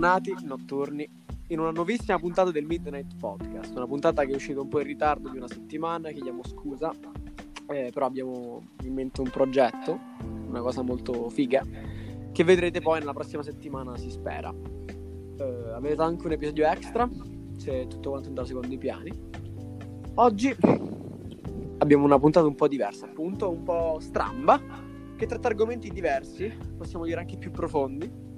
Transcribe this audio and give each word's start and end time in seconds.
Bentornati 0.00 0.46
notturni 0.46 1.06
in 1.48 1.58
una 1.58 1.72
nuovissima 1.72 2.18
puntata 2.18 2.50
del 2.50 2.64
Midnight 2.64 3.16
Podcast, 3.18 3.76
una 3.76 3.86
puntata 3.86 4.24
che 4.24 4.32
è 4.32 4.34
uscita 4.34 4.58
un 4.58 4.68
po' 4.68 4.80
in 4.80 4.86
ritardo 4.86 5.28
di 5.28 5.36
una 5.36 5.46
settimana, 5.46 6.08
chiediamo 6.08 6.42
scusa, 6.42 6.90
eh, 7.68 7.90
però 7.92 8.06
abbiamo 8.06 8.62
in 8.84 8.94
mente 8.94 9.20
un 9.20 9.28
progetto, 9.28 10.00
una 10.48 10.62
cosa 10.62 10.80
molto 10.80 11.28
figa, 11.28 11.62
che 12.32 12.44
vedrete 12.44 12.80
poi 12.80 13.00
nella 13.00 13.12
prossima 13.12 13.42
settimana, 13.42 13.98
si 13.98 14.10
spera. 14.10 14.50
Eh, 15.36 15.72
avete 15.74 16.00
anche 16.00 16.24
un 16.24 16.32
episodio 16.32 16.66
extra, 16.66 17.06
se 17.58 17.86
tutto 17.86 18.08
quanto 18.08 18.28
andrà 18.28 18.46
secondo 18.46 18.72
i 18.72 18.78
piani. 18.78 19.12
Oggi 20.14 20.56
abbiamo 21.76 22.06
una 22.06 22.18
puntata 22.18 22.46
un 22.46 22.54
po' 22.54 22.68
diversa, 22.68 23.04
appunto, 23.04 23.50
un 23.50 23.64
po' 23.64 23.98
stramba, 24.00 24.58
che 25.14 25.26
tratta 25.26 25.48
argomenti 25.48 25.90
diversi, 25.90 26.50
possiamo 26.78 27.04
dire 27.04 27.20
anche 27.20 27.36
più 27.36 27.50
profondi. 27.50 28.28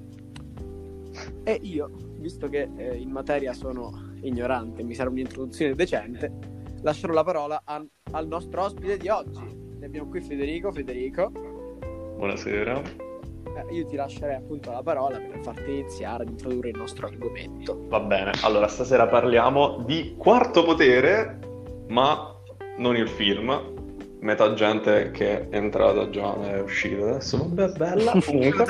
E 1.45 1.59
io, 1.63 1.91
visto 2.19 2.49
che 2.49 2.69
eh, 2.77 2.97
in 2.97 3.11
materia 3.11 3.53
sono 3.53 4.11
ignorante, 4.23 4.83
mi 4.83 4.95
serve 4.95 5.13
un'introduzione 5.13 5.75
decente, 5.75 6.33
lascerò 6.83 7.13
la 7.13 7.25
parola 7.25 7.63
a, 7.65 7.85
al 8.13 8.27
nostro 8.27 8.63
ospite 8.63 8.97
di 8.97 9.09
oggi. 9.09 9.45
Ne 9.79 9.87
abbiamo 9.87 10.09
qui 10.09 10.21
Federico. 10.21 10.71
Federico. 10.71 11.31
Buonasera. 12.17 12.81
Eh, 12.81 13.75
io 13.75 13.87
ti 13.87 13.97
lascerei 13.97 14.37
appunto 14.37 14.71
la 14.71 14.83
parola 14.83 15.19
per 15.19 15.41
farti 15.43 15.71
iniziare 15.71 16.23
ad 16.23 16.31
introdurre 16.31 16.71
il 16.71 16.77
nostro 16.77 17.07
argomento. 17.07 17.87
Va 17.89 18.01
bene, 18.01 18.31
allora 18.43 18.69
stasera 18.69 19.07
parliamo 19.09 19.83
di 19.85 20.15
Quarto 20.17 20.65
Potere, 20.65 21.39
ma 21.89 22.35
non 22.79 22.97
il 22.97 23.09
film. 23.09 23.81
Metà 24.21 24.55
gente 24.55 25.11
che 25.11 25.49
è 25.49 25.57
entrata 25.57 26.09
già 26.09 26.41
è 26.53 26.61
uscita 26.61 27.03
adesso. 27.03 27.39
Vabbè, 27.39 27.77
bella. 27.77 28.13
Comunque. 28.25 28.65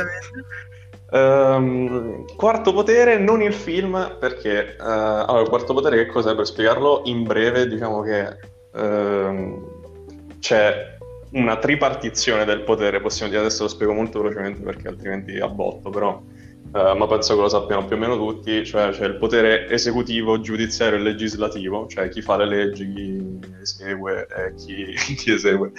Um, 1.13 2.25
quarto 2.37 2.73
potere, 2.73 3.19
non 3.19 3.43
il 3.43 3.53
film, 3.53 4.17
perché 4.19 4.77
uh, 4.79 4.83
allora, 4.83 5.43
quarto 5.47 5.75
potere 5.75 5.97
che 5.97 6.07
cos'è 6.11 6.35
per 6.35 6.47
spiegarlo 6.47 7.03
in 7.05 7.25
breve? 7.25 7.69
Diciamo 7.69 8.01
che 8.01 8.39
uh, 8.73 10.37
c'è 10.39 10.97
una 11.33 11.59
tripartizione 11.59 12.47
del 12.47 12.63
potere, 12.63 13.03
possiamo 13.03 13.31
dire 13.31 13.45
adesso 13.45 13.65
lo 13.65 13.69
spiego 13.69 13.93
molto 13.93 14.23
velocemente 14.23 14.63
perché 14.63 14.89
altrimenti 14.89 15.39
abbotto, 15.39 15.91
però 15.91 16.19
uh, 16.19 16.97
ma 16.97 17.07
penso 17.07 17.35
che 17.35 17.43
lo 17.43 17.49
sappiano 17.51 17.85
più 17.85 17.97
o 17.97 17.99
meno 17.99 18.17
tutti, 18.17 18.65
cioè 18.65 18.89
c'è 18.93 19.05
il 19.05 19.17
potere 19.17 19.69
esecutivo, 19.69 20.41
giudiziario 20.41 20.99
e 20.99 21.03
legislativo, 21.03 21.89
cioè 21.89 22.09
chi 22.09 22.23
fa 22.23 22.39
le 22.39 22.47
leggi, 22.47 22.91
chi 22.91 23.39
esegue 23.61 24.27
e 24.35 24.55
chi, 24.55 24.95
chi 25.15 25.33
esegue 25.33 25.73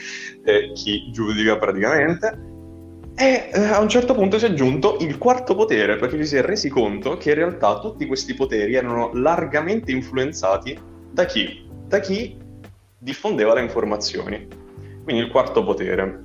e 0.43 0.71
chi 0.73 1.09
giudica 1.11 1.57
praticamente. 1.57 2.52
E 3.15 3.49
eh, 3.53 3.59
a 3.59 3.79
un 3.79 3.89
certo 3.89 4.15
punto 4.15 4.39
si 4.39 4.45
è 4.45 4.49
aggiunto 4.49 4.97
il 4.99 5.17
quarto 5.17 5.53
potere, 5.53 5.97
perché 5.97 6.17
ci 6.17 6.25
si 6.25 6.35
è 6.35 6.41
resi 6.41 6.69
conto 6.69 7.17
che 7.17 7.29
in 7.29 7.35
realtà 7.35 7.79
tutti 7.79 8.07
questi 8.07 8.33
poteri 8.33 8.73
erano 8.73 9.11
largamente 9.13 9.91
influenzati 9.91 10.77
da 11.11 11.25
chi? 11.25 11.69
Da 11.87 11.99
chi 11.99 12.35
diffondeva 12.97 13.53
le 13.53 13.61
informazioni. 13.61 14.47
Quindi 15.03 15.21
il 15.21 15.29
quarto 15.29 15.63
potere. 15.63 16.23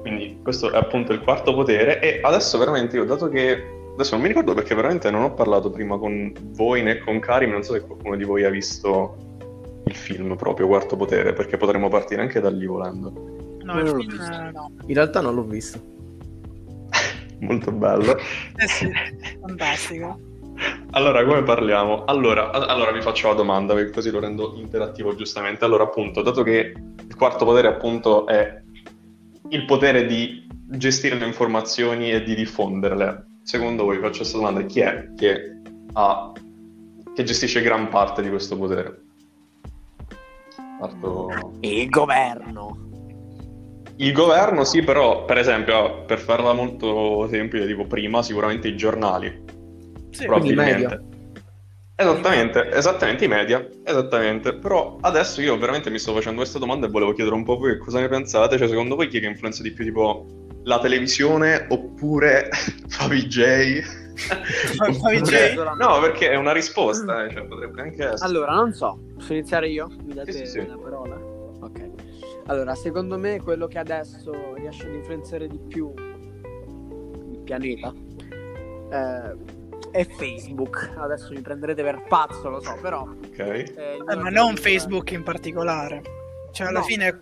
Quindi 0.00 0.38
questo 0.42 0.72
è 0.72 0.76
appunto 0.78 1.12
il 1.12 1.20
quarto 1.20 1.52
potere 1.52 2.00
e 2.00 2.20
adesso 2.22 2.56
veramente 2.58 2.96
io, 2.96 3.04
dato 3.04 3.28
che... 3.28 3.78
Adesso 3.92 4.14
non 4.14 4.22
mi 4.22 4.28
ricordo 4.28 4.54
perché 4.54 4.74
veramente 4.74 5.10
non 5.10 5.24
ho 5.24 5.34
parlato 5.34 5.68
prima 5.68 5.98
con 5.98 6.32
voi 6.52 6.82
né 6.82 7.00
con 7.00 7.18
Karim, 7.18 7.50
non 7.50 7.62
so 7.62 7.74
se 7.74 7.82
qualcuno 7.82 8.16
di 8.16 8.24
voi 8.24 8.44
ha 8.44 8.48
visto 8.48 9.14
il 9.84 9.94
film 9.94 10.36
proprio 10.36 10.68
Quarto 10.68 10.96
Potere, 10.96 11.34
perché 11.34 11.58
potremmo 11.58 11.88
partire 11.88 12.22
anche 12.22 12.40
da 12.40 12.48
lì 12.48 12.64
volando. 12.64 13.29
No, 13.72 13.80
il 13.80 14.10
film 14.10 14.50
no. 14.52 14.72
In 14.86 14.94
realtà 14.94 15.20
non 15.20 15.34
l'ho 15.34 15.44
visto. 15.44 15.80
Molto 17.40 17.72
bello. 17.72 18.16
Eh 18.56 18.68
sì, 18.68 18.90
fantastico. 19.40 20.28
Allora, 20.90 21.24
come 21.24 21.42
parliamo? 21.42 22.04
Allora, 22.04 22.50
allora 22.50 22.92
vi 22.92 23.00
faccio 23.00 23.28
la 23.28 23.34
domanda, 23.34 23.74
perché 23.74 23.92
così 23.92 24.10
lo 24.10 24.20
rendo 24.20 24.54
interattivo 24.56 25.14
giustamente. 25.14 25.64
Allora, 25.64 25.84
appunto, 25.84 26.22
dato 26.22 26.42
che 26.42 26.74
il 26.98 27.16
quarto 27.16 27.44
potere 27.44 27.68
appunto 27.68 28.26
è 28.26 28.62
il 29.48 29.64
potere 29.64 30.06
di 30.06 30.46
gestire 30.66 31.16
le 31.16 31.26
informazioni 31.26 32.12
e 32.12 32.22
di 32.22 32.34
diffonderle, 32.34 33.26
secondo 33.42 33.84
voi, 33.84 33.98
faccio 33.98 34.18
questa 34.18 34.36
domanda, 34.36 34.62
chi 34.62 34.80
è 34.80 35.12
che, 35.16 35.60
ha, 35.94 36.32
che 37.14 37.24
gestisce 37.24 37.62
gran 37.62 37.88
parte 37.88 38.22
di 38.22 38.28
questo 38.28 38.56
potere? 38.56 39.02
Parto... 40.78 41.52
Il 41.60 41.88
governo. 41.88 42.89
Il 44.00 44.12
governo 44.12 44.64
sì, 44.64 44.82
però 44.82 45.26
per 45.26 45.36
esempio, 45.36 46.04
per 46.06 46.18
farla 46.18 46.54
molto 46.54 47.28
semplice, 47.28 47.66
dico 47.66 47.86
prima, 47.86 48.22
sicuramente 48.22 48.68
i 48.68 48.76
giornali. 48.76 49.44
Sì, 50.10 50.24
probabilmente. 50.24 51.08
Esattamente, 51.96 52.70
esattamente, 52.72 53.24
i 53.26 53.28
media, 53.28 53.68
esattamente. 53.84 54.54
Però 54.54 54.96
adesso 55.02 55.42
io 55.42 55.58
veramente 55.58 55.90
mi 55.90 55.98
sto 55.98 56.14
facendo 56.14 56.38
questa 56.40 56.58
domanda 56.58 56.86
e 56.86 56.90
volevo 56.90 57.12
chiedere 57.12 57.36
un 57.36 57.44
po' 57.44 57.58
voi 57.58 57.76
cosa 57.76 58.00
ne 58.00 58.08
pensate. 58.08 58.56
Cioè, 58.56 58.68
secondo 58.68 58.96
voi 58.96 59.08
chi 59.08 59.18
è 59.18 59.20
che 59.20 59.26
influenza 59.26 59.62
di 59.62 59.70
più, 59.70 59.84
tipo 59.84 60.24
la 60.64 60.78
televisione 60.78 61.66
oppure 61.68 62.48
Favi 62.88 63.26
J? 63.26 63.82
Favi 64.98 65.20
J? 65.20 65.54
No, 65.78 66.00
perché 66.00 66.30
è 66.30 66.36
una 66.36 66.52
risposta, 66.52 67.26
eh, 67.26 67.30
cioè, 67.32 67.44
potrebbe 67.44 67.82
anche 67.82 68.02
essere. 68.02 68.30
Allora, 68.30 68.54
non 68.54 68.72
so, 68.72 68.98
posso 69.14 69.34
iniziare 69.34 69.68
io? 69.68 69.90
Mi 70.04 70.14
date 70.14 70.32
Sì, 70.32 70.38
sì, 70.38 70.46
sì. 70.46 70.66
la 70.66 70.78
parola? 70.78 71.16
Ok. 71.60 71.90
Allora, 72.46 72.74
secondo 72.74 73.16
me 73.18 73.40
quello 73.40 73.66
che 73.66 73.78
adesso 73.78 74.54
riesce 74.54 74.86
ad 74.86 74.94
influenzare 74.94 75.46
di 75.46 75.58
più 75.58 75.92
il 75.96 77.40
pianeta 77.44 77.92
eh, 78.90 79.36
è 79.92 80.04
Facebook. 80.04 80.92
Adesso 80.96 81.32
mi 81.32 81.40
prenderete 81.40 81.82
per 81.82 82.02
pazzo, 82.08 82.48
lo 82.48 82.60
so, 82.60 82.76
però... 82.80 83.02
Ok. 83.02 83.38
eh, 83.38 83.72
Eh, 84.08 84.16
ma 84.16 84.30
non 84.30 84.56
Facebook 84.56 85.10
in 85.12 85.22
particolare. 85.22 86.02
Cioè, 86.52 86.68
alla 86.68 86.80
No. 86.80 86.84
fine... 86.84 87.18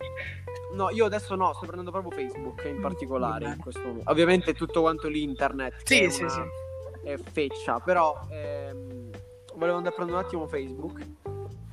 No, 0.75 0.91
io 0.91 1.07
adesso 1.07 1.35
no, 1.35 1.53
sto 1.55 1.61
prendendo 1.65 1.91
proprio 1.91 2.13
Facebook 2.13 2.65
in 2.67 2.81
particolare 2.81 3.41
Bene. 3.41 3.55
in 3.55 3.61
questo 3.61 3.81
momento. 3.81 4.11
Ovviamente 4.11 4.53
tutto 4.55 4.83
quanto 4.83 5.09
l'internet 5.09 5.75
Sì, 5.83 6.03
è, 6.05 6.09
sì, 6.11 6.23
una- 6.23 6.31
sì. 6.31 7.09
è 7.09 7.17
feccia, 7.17 7.81
però 7.81 8.19
ehm, 8.31 9.11
volevo 9.57 9.77
andare 9.79 9.95
a 9.95 9.97
prendere 9.97 10.19
un 10.19 10.25
attimo 10.25 10.47
Facebook 10.47 11.01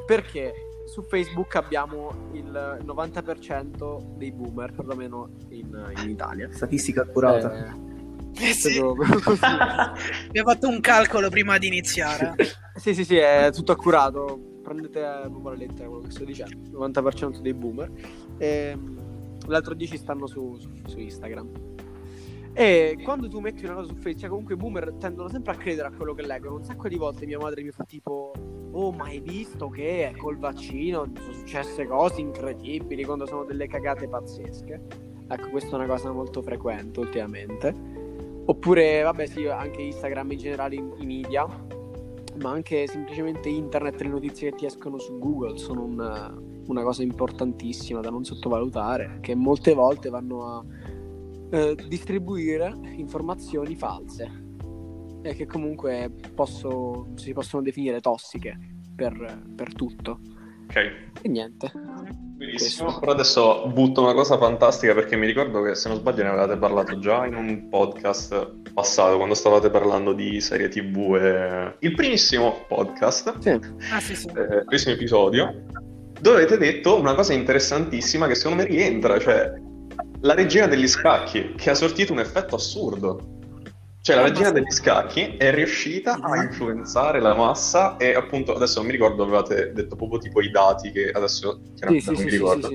perché 0.05 0.64
su 0.85 1.01
Facebook 1.03 1.55
abbiamo 1.55 2.29
il 2.33 2.79
90% 2.85 4.15
dei 4.17 4.31
boomer, 4.31 4.71
perlomeno 4.71 5.29
in, 5.49 5.93
in 6.03 6.09
Italia. 6.09 6.49
Statistica 6.51 7.01
accurata. 7.01 7.53
Eh, 7.53 7.93
Eh 8.49 8.53
sì, 8.53 8.77
abbiamo 8.79 9.15
fatto 10.51 10.67
un 10.67 10.79
calcolo 10.81 11.29
prima 11.29 11.57
di 11.57 11.67
iniziare. 11.67 12.35
sì, 12.75 12.93
sì, 12.93 13.03
sì, 13.05 13.15
è 13.17 13.49
tutto 13.53 13.71
accurato. 13.71 14.59
Prendete 14.61 14.99
proprio 15.29 15.49
la 15.51 15.55
lettera 15.57 15.87
quello 15.87 16.03
che 16.03 16.11
sto 16.11 16.23
dicendo. 16.23 16.79
90% 16.87 17.39
dei 17.39 17.53
boomer. 17.53 17.91
Ehm, 18.37 18.99
l'altro 19.47 19.73
10 19.73 19.97
stanno 19.97 20.27
su, 20.27 20.57
su- 20.59 20.69
su 20.85 20.99
Instagram. 20.99 21.49
E 22.53 22.97
quando 23.03 23.27
tu 23.27 23.39
metti 23.39 23.65
una 23.65 23.75
cosa 23.75 23.87
su 23.89 23.95
Facebook, 23.95 24.19
cioè 24.19 24.29
comunque 24.29 24.53
i 24.53 24.57
boomer 24.57 24.93
tendono 24.99 25.27
sempre 25.29 25.51
a 25.53 25.55
credere 25.55 25.87
a 25.89 25.91
quello 25.91 26.13
che 26.13 26.25
leggono. 26.25 26.55
Un 26.55 26.63
sacco 26.63 26.87
di 26.87 26.95
volte 26.95 27.25
mia 27.25 27.37
madre 27.37 27.61
mi 27.63 27.71
fa 27.71 27.83
tipo: 27.83 28.31
Oh, 28.77 28.91
ma 28.91 29.05
hai 29.05 29.21
visto 29.21 29.69
che 29.69 30.13
col 30.17 30.37
vaccino 30.37 31.09
sono 31.17 31.31
successe 31.31 31.87
cose 31.87 32.19
incredibili 32.19 33.05
quando 33.05 33.25
sono 33.25 33.45
delle 33.45 33.67
cagate 33.67 34.05
pazzesche? 34.09 34.81
Ecco, 35.29 35.49
questa 35.49 35.71
è 35.71 35.75
una 35.75 35.85
cosa 35.85 36.11
molto 36.11 36.41
frequente 36.41 36.99
ultimamente. 36.99 37.73
Oppure, 38.43 39.01
vabbè, 39.01 39.27
sì, 39.27 39.47
anche 39.47 39.81
Instagram 39.81 40.33
in 40.33 40.37
generale, 40.37 40.75
i 40.75 41.05
media, 41.05 41.45
ma 42.41 42.51
anche 42.51 42.85
semplicemente 42.87 43.47
internet, 43.47 44.01
le 44.01 44.09
notizie 44.09 44.49
che 44.49 44.57
ti 44.57 44.65
escono 44.65 44.99
su 44.99 45.19
Google 45.19 45.57
sono 45.57 45.85
una, 45.85 46.37
una 46.67 46.83
cosa 46.83 47.01
importantissima 47.01 48.01
da 48.01 48.09
non 48.09 48.25
sottovalutare, 48.25 49.19
che 49.21 49.35
molte 49.35 49.73
volte 49.73 50.09
vanno 50.09 50.47
a 50.47 50.65
eh, 51.51 51.77
distribuire 51.87 52.77
informazioni 52.97 53.73
false 53.73 54.43
e 55.25 55.35
che 55.35 55.45
comunque 55.47 56.11
posso- 56.33 57.07
si 57.15 57.33
possono 57.33 57.63
definire 57.63 57.99
tossiche 57.99 58.57
per, 58.95 59.41
per 59.55 59.73
tutto. 59.73 60.19
Ok. 60.67 60.75
E 61.21 61.27
niente. 61.27 61.71
Benissimo, 62.35 62.85
Questo. 62.85 62.99
però 62.99 63.11
adesso 63.13 63.67
butto 63.67 64.01
una 64.01 64.13
cosa 64.13 64.37
fantastica 64.37 64.93
perché 64.93 65.15
mi 65.15 65.25
ricordo 65.25 65.61
che 65.63 65.73
se 65.75 65.87
non 65.89 65.97
sbaglio 65.97 66.23
ne 66.23 66.29
avevate 66.29 66.57
parlato 66.57 66.99
già 66.99 67.25
in 67.25 67.35
un 67.35 67.69
podcast 67.69 68.71
passato 68.73 69.15
quando 69.15 69.33
stavate 69.35 69.69
parlando 69.69 70.11
di 70.13 70.41
serie 70.41 70.67
tv 70.67 71.15
e... 71.15 71.75
il 71.79 71.95
primissimo 71.95 72.65
podcast, 72.67 73.39
Sì. 73.39 73.49
Ah, 73.91 73.99
sì, 73.99 74.15
sì. 74.15 74.27
eh, 74.27 74.41
il 74.57 74.63
primissimo 74.65 74.93
episodio, 74.95 75.63
dove 76.19 76.37
avete 76.37 76.57
detto 76.57 76.99
una 76.99 77.15
cosa 77.15 77.33
interessantissima 77.33 78.27
che 78.27 78.35
secondo 78.35 78.63
me 78.63 78.69
rientra, 78.69 79.17
cioè 79.17 79.53
la 80.21 80.33
regina 80.33 80.67
degli 80.67 80.87
scacchi 80.87 81.53
che 81.55 81.69
ha 81.69 81.75
sortito 81.75 82.11
un 82.11 82.19
effetto 82.19 82.55
assurdo. 82.55 83.33
Cioè 84.05 84.17
la 84.17 84.21
regina 84.21 84.51
degli 84.51 84.69
scacchi 84.69 85.33
è 85.35 85.51
riuscita 85.51 86.19
a 86.21 86.43
influenzare 86.43 87.19
la 87.19 87.33
massa 87.33 87.97
e 87.97 88.13
appunto 88.13 88.53
adesso 88.53 88.77
non 88.77 88.85
mi 88.85 88.91
ricordo 88.91 89.23
avevate 89.23 89.71
detto 89.73 89.95
proprio 89.95 90.19
tipo 90.19 90.41
i 90.41 90.51
dati 90.51 90.91
che 90.91 91.09
adesso 91.09 91.59
chiaramente 91.73 92.05
sì, 92.05 92.11
non 92.11 92.17
sì, 92.19 92.23
mi 92.25 92.29
sì, 92.29 92.37
ricordo. 92.37 92.69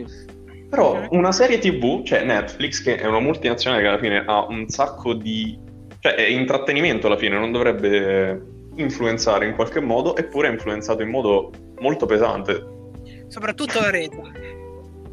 Però 0.68 0.96
Ok. 0.96 1.06
una 1.12 1.30
serie 1.30 1.58
TV, 1.58 2.02
cioè 2.02 2.24
Netflix, 2.24 2.82
che 2.82 2.96
è 2.96 3.06
una 3.06 3.20
multinazionale 3.20 3.80
che 3.80 3.88
alla 3.88 3.98
fine 4.00 4.24
ha 4.26 4.44
un 4.44 4.68
sacco 4.68 5.14
di 5.14 5.56
Cioè, 6.00 6.14
è 6.14 6.22
intrattenimento 6.26 7.06
alla 7.06 7.16
fine, 7.16 7.38
non 7.38 7.52
dovrebbe 7.52 8.42
influenzare 8.74 9.46
in 9.46 9.54
qualche 9.54 9.78
modo, 9.78 10.16
eppure 10.16 10.48
è 10.48 10.50
influenzato 10.50 11.02
in 11.02 11.10
modo 11.10 11.52
molto 11.78 12.06
pesante. 12.06 12.60
Soprattutto 13.28 13.78
la 13.78 13.90
rete. 13.90 14.20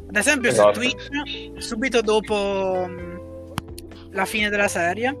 Ad 0.08 0.16
esempio 0.16 0.50
Esatto. 0.50 0.72
su 0.74 0.80
Twitch, 0.80 1.60
subito 1.62 2.00
dopo 2.00 2.88
mh, 2.88 3.20
la 4.10 4.24
fine 4.24 4.48
della 4.48 4.66
serie, 4.66 5.14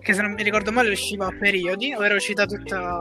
che 0.00 0.12
se 0.12 0.22
non 0.22 0.32
mi 0.32 0.42
ricordo 0.42 0.72
male 0.72 0.90
usciva 0.90 1.26
a 1.26 1.36
periodi, 1.38 1.92
o 1.94 2.04
era 2.04 2.14
uscita 2.14 2.46
tutta 2.46 2.98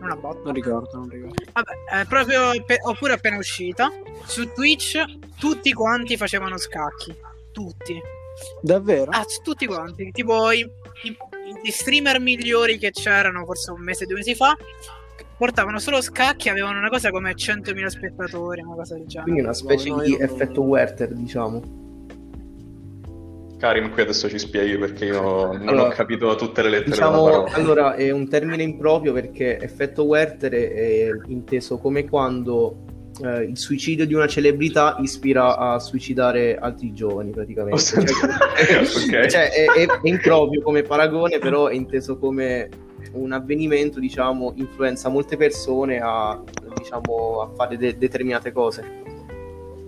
una 0.00 0.16
botta. 0.16 0.40
Non 0.44 0.52
ricordo, 0.52 0.90
non 0.98 1.08
ricordo. 1.08 1.34
Vabbè, 1.52 2.00
è 2.02 2.04
proprio 2.06 2.50
pe- 2.64 2.78
oppure 2.82 3.12
appena 3.14 3.36
uscita. 3.36 3.90
Su 4.24 4.52
Twitch 4.52 5.02
tutti 5.38 5.72
quanti 5.72 6.16
facevano 6.16 6.56
scacchi. 6.58 7.14
Tutti. 7.52 8.00
Davvero? 8.60 9.10
Ah, 9.12 9.24
tutti 9.42 9.64
quanti. 9.66 10.10
Tipo 10.10 10.50
i, 10.50 10.60
i- 11.04 11.16
i 11.62 11.70
streamer 11.70 12.18
migliori 12.20 12.78
che 12.78 12.90
c'erano 12.90 13.44
forse 13.44 13.70
un 13.70 13.82
mese, 13.82 14.06
due 14.06 14.16
mesi 14.16 14.34
fa. 14.34 14.56
Portavano 15.36 15.78
solo 15.78 16.00
scacchi, 16.00 16.48
avevano 16.48 16.78
una 16.78 16.88
cosa 16.88 17.10
come 17.10 17.34
100.000 17.34 17.86
spettatori, 17.86 18.62
una 18.62 18.74
cosa 18.76 18.94
del 18.94 19.06
genere. 19.06 19.22
Quindi 19.30 19.40
una 19.42 19.52
specie 19.52 19.88
No, 19.90 20.00
di 20.00 20.16
effetto 20.20 20.62
Werther, 20.62 21.12
diciamo. 21.12 21.82
Karim, 23.58 23.90
qui 23.90 24.02
adesso 24.02 24.28
ci 24.28 24.38
spieghi 24.38 24.76
perché 24.76 25.06
io 25.06 25.52
non 25.52 25.68
Allora, 25.68 25.86
ho 25.86 25.88
capito 25.88 26.34
tutte 26.34 26.62
le 26.62 26.70
lettere 26.70 26.90
Diciamo, 26.90 27.44
allora 27.44 27.94
è 27.94 28.10
un 28.10 28.28
termine 28.28 28.62
improprio 28.62 29.12
perché 29.12 29.58
effetto 29.58 30.04
Werther 30.04 30.52
è, 30.52 31.08
inteso 31.28 31.78
come 31.78 32.04
quando 32.08 32.76
eh, 33.22 33.42
il 33.44 33.56
suicidio 33.56 34.06
di 34.06 34.14
una 34.14 34.26
celebrità 34.26 34.96
ispira 35.00 35.56
a 35.56 35.78
suicidare 35.78 36.56
altri 36.58 36.92
giovani 36.92 37.30
praticamente. 37.30 37.80
Cioè, 37.80 38.02
Ok. 38.80 39.26
cioè, 39.28 39.50
è, 39.50 39.64
è- 39.66 39.86
è 39.86 39.98
improprio 40.08 40.60
come 40.60 40.82
paragone, 40.82 41.38
però 41.38 41.68
è 41.68 41.74
inteso 41.74 42.18
come 42.18 42.68
un 43.12 43.32
avvenimento, 43.32 44.00
diciamo, 44.00 44.52
influenza 44.56 45.08
molte 45.08 45.36
persone 45.36 46.00
a, 46.02 46.40
diciamo, 46.76 47.40
a 47.40 47.54
fare 47.54 47.76
de- 47.76 47.96
determinate 47.96 48.50
cose. 48.52 48.84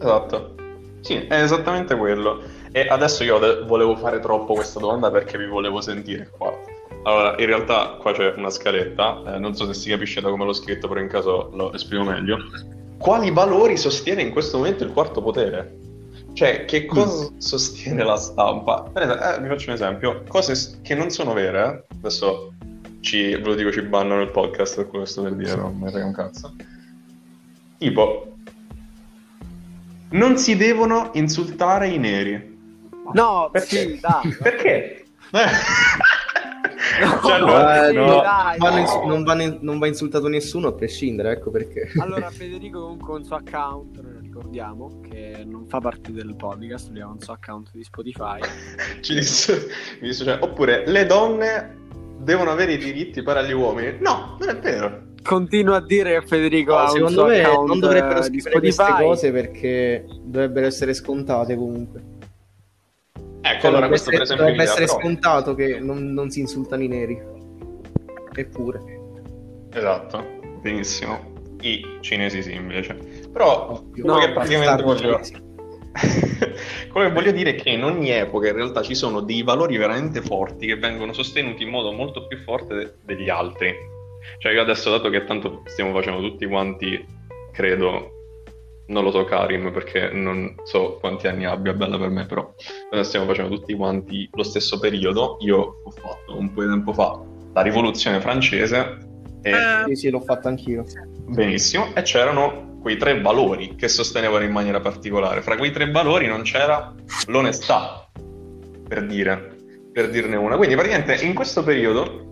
Esatto. 0.01 0.55
Sì, 1.01 1.15
è 1.29 1.43
esattamente 1.43 1.97
quello. 1.97 2.41
E 2.77 2.87
adesso 2.91 3.25
io 3.25 3.39
volevo 3.65 3.97
fare 3.97 4.21
troppo 4.21 4.53
questa 4.53 4.79
domanda 4.79 5.11
perché 5.11 5.39
vi 5.39 5.47
volevo 5.47 5.81
sentire 5.81 6.29
qua. 6.29 6.55
Allora, 7.05 7.35
in 7.39 7.47
realtà 7.47 7.97
qua 7.99 8.13
c'è 8.13 8.35
una 8.37 8.51
scaletta, 8.51 9.23
eh, 9.35 9.39
non 9.39 9.57
so 9.57 9.65
se 9.65 9.73
si 9.73 9.89
capisce 9.89 10.21
da 10.21 10.29
come 10.29 10.45
l'ho 10.45 10.53
scritto, 10.53 10.87
però 10.87 11.01
in 11.01 11.09
caso 11.09 11.49
lo 11.55 11.73
esprimo 11.73 12.05
meglio. 12.05 12.37
Quali 12.99 13.31
valori 13.31 13.79
sostiene 13.79 14.21
in 14.21 14.31
questo 14.31 14.59
momento 14.59 14.85
il 14.85 14.93
quarto 14.93 15.23
potere? 15.23 15.75
Cioè, 16.35 16.67
che 16.67 16.85
cosa 16.85 17.31
sostiene 17.39 18.05
la 18.05 18.17
stampa? 18.17 18.91
Eh, 18.95 19.41
vi 19.41 19.49
faccio 19.49 19.71
un 19.71 19.75
esempio, 19.75 20.23
cose 20.29 20.79
che 20.83 20.95
non 20.95 21.09
sono 21.09 21.33
vere, 21.33 21.87
adesso 21.97 22.53
ci, 23.01 23.31
ve 23.31 23.39
lo 23.43 23.55
dico, 23.55 23.73
ci 23.73 23.81
bannano 23.81 24.21
il 24.21 24.31
podcast 24.31 24.77
per 24.77 24.89
questo 24.89 25.23
per 25.23 25.33
dire, 25.35 25.57
non 25.57 25.79
mi 25.79 25.89
frega 25.89 26.05
un 26.05 26.13
cazzo. 26.13 26.55
Tipo, 27.79 28.35
non 30.11 30.37
si 30.37 30.57
devono 30.57 31.09
insultare 31.15 31.89
i 31.89 31.97
neri. 31.97 32.55
No, 33.13 33.49
Perché? 33.53 33.77
sì, 33.77 34.01
dai. 34.01 34.37
Perché? 34.43 35.05
No, 37.01 37.21
Cioè, 37.23 37.33
allora, 37.35 37.89
Eh, 37.89 37.93
no, 37.93 38.21
dai, 38.21 38.59
vanno 38.59 38.75
no. 38.77 38.81
ins- 38.81 39.03
non, 39.05 39.23
vanno- 39.25 39.59
non 39.61 39.79
va 39.79 39.87
insultato 39.87 40.29
nessuno 40.29 40.69
a 40.69 40.73
prescindere, 40.73 41.33
ecco 41.33 41.51
perché. 41.51 41.91
Allora, 41.99 42.29
Federico 42.31 42.81
comunque 42.81 43.15
ha 43.15 43.17
un 43.17 43.25
suo 43.25 43.37
account, 43.37 43.97
lo 44.01 44.19
ricordiamo, 44.21 45.01
che 45.01 45.43
non 45.45 45.67
fa 45.67 45.81
parte 45.81 46.13
del 46.13 46.35
podcast, 46.37 46.91
lui 46.91 47.01
ha 47.01 47.09
un 47.09 47.21
suo 47.21 47.33
account 47.35 47.71
di 47.73 47.83
Spotify. 47.83 48.41
Ci 49.01 49.15
dice, 49.15 49.67
mi 50.01 50.09
dice, 50.09 50.25
cioè, 50.25 50.39
oppure 50.41 50.85
le 50.87 51.07
donne 51.07 51.77
devono 52.19 52.51
avere 52.51 52.75
i 52.75 52.79
diritti 52.79 53.23
pari 53.23 53.41
agli 53.41 53.53
uomini. 53.53 53.97
No, 54.01 54.37
non 54.39 54.49
è 54.49 54.57
vero. 54.59 55.03
Continua 55.23 55.77
a 55.77 55.85
dire 55.85 56.21
che 56.21 56.27
Federico 56.27 56.73
No, 56.73 56.79
ha 56.79 56.83
un 56.85 56.89
secondo 56.91 57.21
suo 57.21 57.27
me 57.27 57.41
account 57.43 57.69
non 57.69 57.79
dovrebbero 57.81 58.21
eh, 58.21 58.23
scrivere 58.23 58.59
queste 58.61 58.93
cose 58.97 59.33
perché 59.33 60.07
dovrebbero 60.23 60.67
essere 60.67 60.95
scontate 60.95 61.57
comunque. 61.57 62.15
Ecco, 63.49 63.61
Cioè, 63.61 63.71
allora 63.71 63.89
questo 63.89 64.11
per 64.11 64.23
essere, 64.23 64.35
esempio 64.35 64.45
dovrebbe 64.45 64.63
essere 64.71 64.87
però- 64.87 64.99
scontato 64.99 65.55
che 65.55 65.79
non, 65.79 66.13
non 66.13 66.31
si 66.31 66.41
insultano 66.41 66.83
i 66.83 66.89
neri. 66.89 67.21
Eppure. 68.35 68.81
Esatto, 69.73 70.25
benissimo. 70.61 71.35
I 71.61 71.99
cinesi 72.01 72.43
sì, 72.43 72.53
invece. 72.55 72.95
Però 73.33 73.71
Ovvio. 73.71 74.03
quello 74.03 74.19
No, 74.19 74.27
che 74.27 74.33
praticamente 74.33 74.83
voglio... 74.83 75.21
quello 76.93 77.09
che 77.09 77.13
voglio 77.15 77.31
dire 77.33 77.51
è 77.51 77.55
che 77.55 77.71
in 77.71 77.83
ogni 77.85 78.11
epoca 78.11 78.49
in 78.49 78.55
realtà 78.55 78.83
ci 78.83 78.95
sono 78.95 79.21
dei 79.21 79.43
valori 79.43 79.77
veramente 79.79 80.21
forti 80.21 80.67
che 80.67 80.77
vengono 80.77 81.13
sostenuti 81.15 81.63
in 81.63 81.71
modo 81.71 81.93
molto 81.93 82.27
più 82.27 82.39
forte 82.39 82.75
de- 82.75 82.95
degli 83.05 83.31
altri. 83.31 83.73
Cioè 84.39 84.53
io 84.53 84.61
adesso, 84.61 84.91
dato 84.91 85.09
che 85.09 85.25
tanto 85.25 85.63
stiamo 85.67 85.93
facendo 85.93 86.21
tutti 86.21 86.47
quanti, 86.47 87.03
credo, 87.53 88.16
non 88.87 89.03
lo 89.05 89.11
so 89.11 89.25
Karim 89.25 89.73
perché 89.73 90.11
non 90.11 90.55
so 90.65 90.99
quanti 91.01 91.27
anni 91.27 91.45
abbia, 91.45 91.73
bella 91.73 91.99
per 91.99 92.09
me 92.09 92.27
però, 92.27 92.55
adesso 92.91 93.09
stiamo 93.09 93.27
facendo 93.27 93.55
tutti 93.55 93.75
quanti 93.75 94.29
lo 94.33 94.43
stesso 94.43 94.79
periodo, 94.79 95.37
io 95.41 95.81
ho 95.83 95.91
fatto 95.91 96.39
un 96.39 96.53
po' 96.53 96.63
di 96.63 96.69
tempo 96.69 96.93
fa 96.93 97.21
la 97.53 97.63
rivoluzione 97.63 98.21
francese 98.21 98.99
e 99.43 99.51
Eh, 99.51 99.85
Sì, 99.89 99.95
sì, 99.95 100.11
l'ho 100.11 100.21
fatto 100.21 100.49
anch'io. 100.49 100.85
Benissimo, 101.29 101.95
e 101.95 102.03
c'erano 102.03 102.79
quei 102.81 102.97
tre 102.97 103.21
valori 103.21 103.75
che 103.75 103.89
sostenevano 103.89 104.45
in 104.45 104.53
maniera 104.53 104.81
particolare. 104.81 105.43
Fra 105.43 105.57
quei 105.57 105.73
tre 105.73 105.91
valori 105.91 106.27
non 106.27 106.43
c'era 106.43 106.95
l'onestà, 107.27 108.09
per 108.87 109.07
dire, 109.07 109.57
per 109.93 110.11
dirne 110.11 110.37
una. 110.37 110.57
Quindi 110.57 110.75
praticamente 110.75 111.25
in 111.25 111.35
questo 111.35 111.63
periodo, 111.65 112.25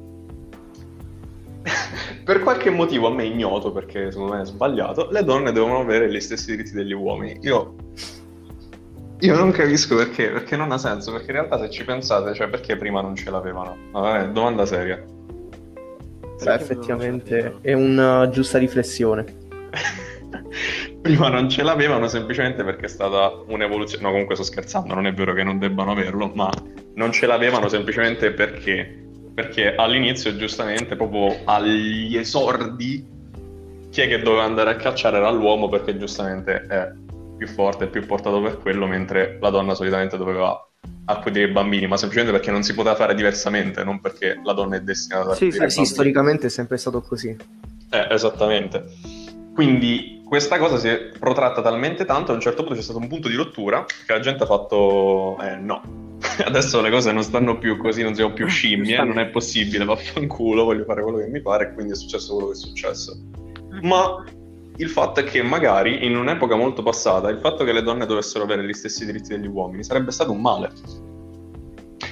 per 2.24 2.40
qualche 2.40 2.70
motivo 2.70 3.08
a 3.08 3.10
me 3.10 3.26
ignoto, 3.26 3.70
perché 3.70 4.10
secondo 4.10 4.34
me 4.34 4.40
è 4.40 4.44
sbagliato, 4.46 5.10
le 5.10 5.22
donne 5.22 5.52
devono 5.52 5.80
avere 5.80 6.10
gli 6.10 6.20
stessi 6.20 6.52
diritti 6.52 6.72
degli 6.72 6.92
uomini. 6.92 7.38
Io, 7.42 7.74
io 9.20 9.36
non 9.36 9.50
capisco 9.50 9.94
perché, 9.96 10.30
perché 10.30 10.56
non 10.56 10.72
ha 10.72 10.78
senso, 10.78 11.12
perché 11.12 11.26
in 11.26 11.36
realtà 11.36 11.58
se 11.58 11.70
ci 11.70 11.84
pensate, 11.84 12.34
cioè 12.34 12.48
perché 12.48 12.76
prima 12.76 13.02
non 13.02 13.14
ce 13.14 13.30
l'avevano? 13.30 13.76
Vabbè, 13.92 14.28
domanda 14.28 14.64
seria. 14.64 15.02
Beh, 16.42 16.54
effettivamente 16.54 17.58
è 17.60 17.74
una 17.74 18.28
giusta 18.30 18.58
riflessione. 18.58 19.42
Prima 21.00 21.28
non 21.28 21.50
ce 21.50 21.62
l'avevano 21.62 22.08
semplicemente 22.08 22.64
perché 22.64 22.86
è 22.86 22.88
stata 22.88 23.42
un'evoluzione. 23.46 24.02
No, 24.02 24.10
comunque 24.10 24.34
sto 24.34 24.44
scherzando, 24.44 24.94
non 24.94 25.06
è 25.06 25.12
vero 25.12 25.34
che 25.34 25.42
non 25.42 25.58
debbano 25.58 25.90
averlo, 25.90 26.30
ma 26.34 26.50
non 26.94 27.12
ce 27.12 27.26
l'avevano 27.26 27.68
semplicemente 27.68 28.32
perché. 28.32 29.03
Perché 29.34 29.74
all'inizio, 29.74 30.36
giustamente, 30.36 30.94
proprio 30.94 31.36
agli 31.44 32.16
esordi, 32.16 33.04
chi 33.90 34.00
è 34.00 34.08
che 34.08 34.22
doveva 34.22 34.44
andare 34.44 34.70
a 34.70 34.76
cacciare 34.76 35.16
era 35.16 35.30
l'uomo 35.30 35.68
perché 35.68 35.96
giustamente 35.96 36.66
è 36.68 36.92
più 37.36 37.48
forte, 37.48 37.88
più 37.88 38.06
portato 38.06 38.40
per 38.40 38.58
quello, 38.58 38.86
mentre 38.86 39.38
la 39.40 39.50
donna 39.50 39.74
solitamente 39.74 40.16
doveva 40.16 40.56
accudire 41.06 41.48
i 41.48 41.52
bambini, 41.52 41.86
ma 41.86 41.96
semplicemente 41.96 42.36
perché 42.36 42.50
non 42.52 42.62
si 42.62 42.74
poteva 42.74 42.94
fare 42.94 43.14
diversamente, 43.14 43.84
non 43.84 44.00
perché 44.00 44.40
la 44.42 44.52
donna 44.52 44.76
è 44.76 44.80
destinata 44.80 45.32
a 45.32 45.34
Sì, 45.34 45.50
sì, 45.50 45.58
bambini. 45.58 45.86
storicamente 45.86 46.46
è 46.46 46.50
sempre 46.50 46.76
stato 46.76 47.00
così. 47.02 47.36
Eh, 47.90 48.06
esattamente. 48.10 48.84
Quindi 49.52 50.22
questa 50.24 50.58
cosa 50.58 50.78
si 50.78 50.88
è 50.88 51.10
protratta 51.18 51.62
talmente 51.62 52.04
tanto, 52.04 52.32
a 52.32 52.34
un 52.34 52.40
certo 52.40 52.62
punto 52.62 52.76
c'è 52.76 52.82
stato 52.82 52.98
un 52.98 53.08
punto 53.08 53.28
di 53.28 53.34
rottura 53.34 53.84
che 53.84 54.12
la 54.12 54.20
gente 54.20 54.42
ha 54.42 54.46
fatto 54.46 55.38
eh, 55.40 55.56
no. 55.56 56.03
Adesso 56.44 56.80
le 56.80 56.90
cose 56.90 57.12
non 57.12 57.22
stanno 57.22 57.58
più 57.58 57.76
così, 57.76 58.02
non 58.02 58.14
siamo 58.14 58.32
più 58.32 58.46
scimmie, 58.46 59.02
non 59.04 59.18
è 59.18 59.26
possibile, 59.26 59.84
vaffanculo, 59.84 60.64
voglio 60.64 60.84
fare 60.84 61.02
quello 61.02 61.18
che 61.18 61.28
mi 61.28 61.40
pare, 61.40 61.68
e 61.68 61.74
quindi 61.74 61.92
è 61.92 61.96
successo 61.96 62.34
quello 62.34 62.48
che 62.48 62.54
è 62.54 62.56
successo. 62.56 63.16
Ma 63.82 64.24
il 64.76 64.88
fatto 64.88 65.20
è 65.20 65.24
che 65.24 65.42
magari 65.42 66.04
in 66.04 66.16
un'epoca 66.16 66.56
molto 66.56 66.82
passata 66.82 67.28
il 67.28 67.38
fatto 67.38 67.62
che 67.62 67.72
le 67.72 67.82
donne 67.82 68.06
dovessero 68.06 68.42
avere 68.42 68.66
gli 68.66 68.72
stessi 68.72 69.06
diritti 69.06 69.28
degli 69.28 69.46
uomini 69.46 69.84
sarebbe 69.84 70.10
stato 70.10 70.32
un 70.32 70.40
male. 70.40 70.72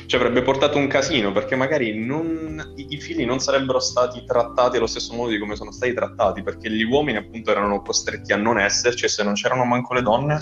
Ci 0.07 0.17
avrebbe 0.17 0.43
portato 0.43 0.79
un 0.79 0.87
casino 0.87 1.33
perché 1.33 1.57
magari 1.57 1.99
non- 1.99 2.75
i, 2.77 2.87
i 2.91 3.01
figli 3.01 3.25
non 3.25 3.41
sarebbero 3.41 3.81
stati 3.81 4.23
trattati 4.25 4.77
allo 4.77 4.87
stesso 4.87 5.15
modo 5.15 5.31
di 5.31 5.39
come 5.39 5.57
sono 5.57 5.73
stati 5.73 5.93
trattati 5.95 6.43
perché 6.43 6.71
gli 6.71 6.83
uomini 6.83 7.17
appunto 7.17 7.51
erano 7.51 7.81
costretti 7.81 8.33
a 8.33 8.37
non 8.37 8.59
esserci 8.59 9.07
e 9.07 9.09
se 9.09 9.25
non 9.25 9.33
c'erano 9.33 9.65
manco 9.65 9.95
le 9.95 10.03
donne 10.03 10.39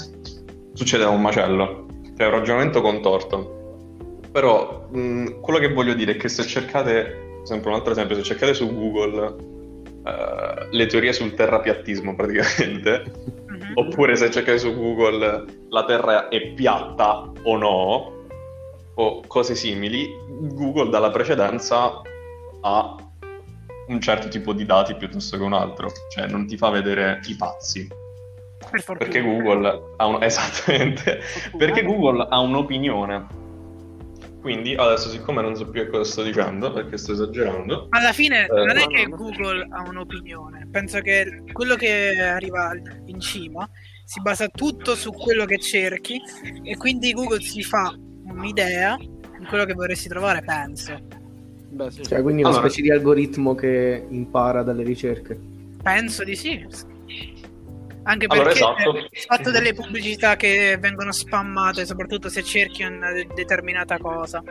succedeva 0.75 1.11
un 1.11 1.23
macello. 1.23 1.87
Cioè 2.17 2.27
un 2.27 2.33
ragionamento 2.33 2.81
contorto. 2.81 3.60
Però 4.33 4.89
mh, 4.91 5.41
quello 5.41 5.59
che 5.59 5.73
voglio 5.73 5.95
dire 5.95 6.13
è 6.13 6.17
che 6.17 6.29
se 6.29 6.45
cercate, 6.45 7.41
esempio 7.43 7.71
un 7.71 7.77
altro 7.77 7.93
esempio, 7.93 8.17
se 8.17 8.23
cercate 8.23 8.55
su 8.55 8.73
Google 8.73 9.37
eh, 10.05 10.69
le 10.71 10.87
teorie 10.87 11.13
sul 11.13 11.35
terrapiattismo 11.35 12.15
praticamente, 12.15 13.05
mhm. 13.47 13.73
oppure 13.75 14.17
se 14.17 14.31
cercate 14.31 14.59
su 14.59 14.75
Google 14.75 15.45
la 15.69 15.85
Terra 15.85 16.29
è 16.29 16.53
piatta 16.53 17.31
o 17.43 17.57
no, 17.57 18.19
o 18.95 19.23
cose 19.27 19.55
simili, 19.55 20.09
Google 20.53 20.91
dà 20.91 20.99
la 20.99 21.11
precedenza 21.11 22.01
a 22.63 22.97
un 23.89 24.01
certo 24.01 24.29
tipo 24.29 24.53
di 24.53 24.65
dati 24.65 24.95
piuttosto 24.95 25.37
che 25.37 25.43
un 25.43 25.53
altro, 25.53 25.91
cioè 26.11 26.27
non 26.29 26.47
ti 26.47 26.57
fa 26.57 26.71
vedere 26.71 27.21
i 27.27 27.35
pazzi, 27.37 27.89
Per 28.71 28.97
perché 28.97 29.21
Google 29.21 29.95
ha 29.97 30.07
un... 30.07 30.23
esattamente, 30.23 31.21
perché 31.57 31.83
Google 31.83 32.27
ha 32.29 32.39
un'opinione. 32.39 33.40
Quindi 34.41 34.75
adesso, 34.75 35.09
siccome 35.11 35.43
non 35.43 35.55
so 35.55 35.69
più 35.69 35.83
che 35.85 35.91
cosa 35.91 36.11
sto 36.11 36.23
dicendo, 36.23 36.73
perché 36.73 36.97
sto 36.97 37.13
esagerando, 37.13 37.89
Alla 37.91 38.13
fine 38.13 38.47
Eh, 38.47 38.49
non 38.65 38.77
è 38.79 38.87
che. 38.87 39.05
Google 39.07 39.67
ha 39.71 39.83
un'opinione, 39.87 40.69
penso 40.71 41.01
che 41.01 41.43
quello 41.53 41.75
che 41.77 42.19
arriva 42.19 42.73
in 43.07 43.21
cima 43.21 43.69
si 44.05 44.21
basa 44.23 44.49
tutto 44.49 44.95
su 44.95 45.11
quello 45.13 45.45
che 45.45 45.59
cerchi 45.59 46.21
e 46.63 46.77
quindi 46.79 47.13
Google 47.13 47.41
si 47.41 47.63
fa 47.63 47.95
un'idea 48.25 48.97
di 48.97 49.45
quello 49.47 49.65
che 49.67 49.75
vorresti 49.75 50.09
trovare, 50.09 50.43
penso. 50.43 50.99
Beh, 51.73 51.91
sì. 51.91 52.03
Cioè, 52.03 52.23
quindi 52.23 52.41
una 52.43 52.51
Allora- 52.51 52.69
specie 52.69 52.83
di 52.83 52.91
algoritmo 52.91 53.55
che 53.55 54.07
impara 54.09 54.63
dalle 54.63 54.83
ricerche. 54.83 55.39
Penso 55.83 56.25
di 56.25 56.35
sì. 56.35 56.67
Anche 58.03 58.27
Allora, 58.29 58.49
perché 58.49 58.59
esatto. 58.65 58.91
il 58.97 59.09
fatto 59.27 59.51
delle 59.51 59.75
pubblicità 59.75 60.37
che 60.37 60.77
vengono 60.81 61.13
spammate, 61.13 61.85
soprattutto 61.85 62.29
se 62.29 62.43
cerchi 62.43 62.83
una 62.83 63.13
de- 63.13 63.27
determinata 63.35 63.99
cosa. 63.99 64.43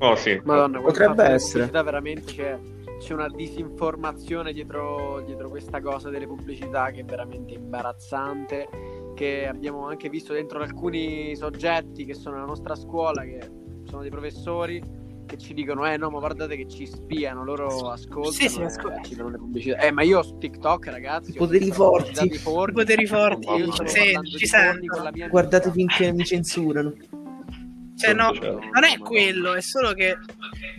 oh 0.00 0.14
sì, 0.16 0.40
Madonna, 0.44 0.80
Potrebbe 0.80 1.24
essere. 1.24 1.66
veramente 1.70 2.32
c'è, 2.32 2.58
c'è 2.98 3.12
una 3.14 3.28
disinformazione 3.28 4.52
dietro, 4.52 5.20
dietro 5.24 5.48
questa 5.48 5.80
cosa 5.80 6.10
delle 6.10 6.26
pubblicità 6.26 6.90
che 6.90 7.00
è 7.00 7.04
veramente 7.04 7.54
imbarazzante. 7.54 8.68
Che 9.14 9.46
abbiamo 9.48 9.86
anche 9.88 10.08
visto 10.08 10.32
dentro 10.32 10.60
alcuni 10.60 11.34
soggetti 11.34 12.04
che 12.04 12.14
sono 12.14 12.36
nella 12.36 12.46
nostra 12.46 12.74
scuola, 12.76 13.22
che 13.22 13.40
sono 13.84 14.02
dei 14.02 14.10
professori 14.10 14.80
che 15.28 15.36
ci 15.38 15.54
dicono: 15.54 15.86
Eh 15.86 15.96
no, 15.96 16.10
ma 16.10 16.18
guardate 16.18 16.56
che 16.56 16.66
ci 16.68 16.86
spiano, 16.86 17.44
loro 17.44 17.90
ascoltano. 17.90 18.32
Sì, 18.32 18.48
sì, 18.48 18.60
e 18.60 18.64
ascol- 18.64 19.04
ci 19.04 19.14
danno 19.14 19.28
le 19.30 19.38
pubblicità. 19.38 19.78
Eh, 19.78 19.92
ma 19.92 20.02
io 20.02 20.22
su 20.22 20.38
TikTok, 20.38 20.86
ragazzi, 20.88 21.32
Poteri 21.34 21.70
forti. 21.70 22.36
forni. 22.38 22.72
Poteri 22.74 23.06
forti, 23.06 23.46
Io 23.48 23.70
sì, 23.72 23.98
ci 24.24 24.36
di 24.38 24.46
forni 24.46 24.46
sento. 24.46 24.94
con 24.94 25.02
la 25.04 25.10
mia 25.12 25.28
Guardate 25.28 25.70
finché 25.70 26.12
mi 26.12 26.24
censurano. 26.24 26.92
Cioè, 27.96 28.14
no, 28.14 28.30
non 28.32 28.84
è 28.84 28.96
quello, 28.98 29.54
è 29.54 29.60
solo 29.60 29.92
che 29.92 30.16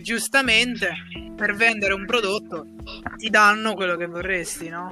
giustamente 0.00 0.90
per 1.36 1.54
vendere 1.54 1.92
un 1.92 2.06
prodotto 2.06 2.66
ti 3.16 3.28
danno 3.28 3.74
quello 3.74 3.96
che 3.96 4.06
vorresti, 4.06 4.68
no? 4.70 4.90